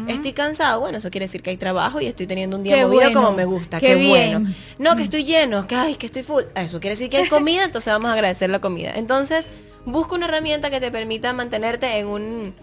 [0.09, 2.84] Estoy cansado, bueno, eso quiere decir que hay trabajo y estoy teniendo un día Qué
[2.84, 4.42] movido bueno, como me gusta, qué qué, bien.
[4.42, 4.55] bueno.
[4.78, 6.44] No, que estoy lleno, que ay, que estoy full.
[6.55, 8.92] Eso quiere decir que hay comida, entonces vamos a agradecer la comida.
[8.97, 9.49] Entonces,
[9.86, 12.55] busca una herramienta que te permita mantenerte en un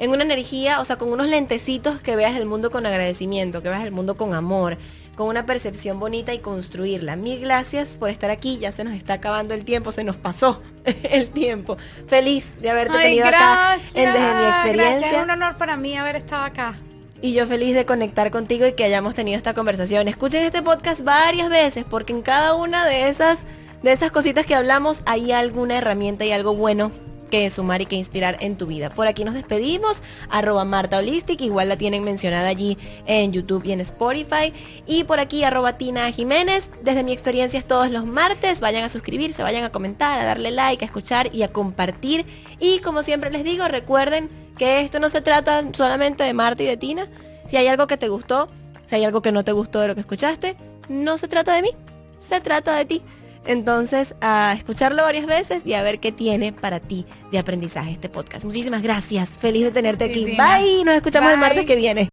[0.00, 3.68] en una energía, o sea, con unos lentecitos que veas el mundo con agradecimiento, que
[3.68, 4.78] veas el mundo con amor,
[5.14, 7.16] con una percepción bonita y construirla.
[7.16, 10.62] Mil gracias por estar aquí, ya se nos está acabando el tiempo, se nos pasó
[10.84, 11.76] el tiempo.
[12.08, 14.98] Feliz de haberte Ay, tenido acá en Desde mi gracias, experiencia.
[14.98, 15.12] gracias.
[15.12, 16.74] Es un honor para mí haber estado acá.
[17.20, 20.08] Y yo feliz de conectar contigo y que hayamos tenido esta conversación.
[20.08, 23.44] Escuchen este podcast varias veces porque en cada una de esas,
[23.82, 26.90] de esas cositas que hablamos hay alguna herramienta y algo bueno
[27.30, 28.90] que sumar y que inspirar en tu vida.
[28.90, 32.76] Por aquí nos despedimos, arroba Marta Holistic, igual la tienen mencionada allí
[33.06, 34.52] en YouTube y en Spotify.
[34.86, 38.88] Y por aquí arroba Tina Jiménez, desde mi experiencia es todos los martes, vayan a
[38.88, 42.26] suscribirse, vayan a comentar, a darle like, a escuchar y a compartir.
[42.58, 44.28] Y como siempre les digo, recuerden
[44.58, 47.08] que esto no se trata solamente de Marta y de Tina.
[47.46, 48.48] Si hay algo que te gustó,
[48.86, 50.56] si hay algo que no te gustó de lo que escuchaste,
[50.88, 51.70] no se trata de mí,
[52.28, 53.02] se trata de ti.
[53.46, 58.08] Entonces, a escucharlo varias veces y a ver qué tiene para ti de aprendizaje este
[58.08, 58.44] podcast.
[58.44, 59.38] Muchísimas gracias.
[59.38, 60.24] Feliz de tenerte aquí.
[60.24, 60.58] Cristina.
[60.58, 60.84] Bye.
[60.84, 62.08] Nos escuchamos el martes que viene.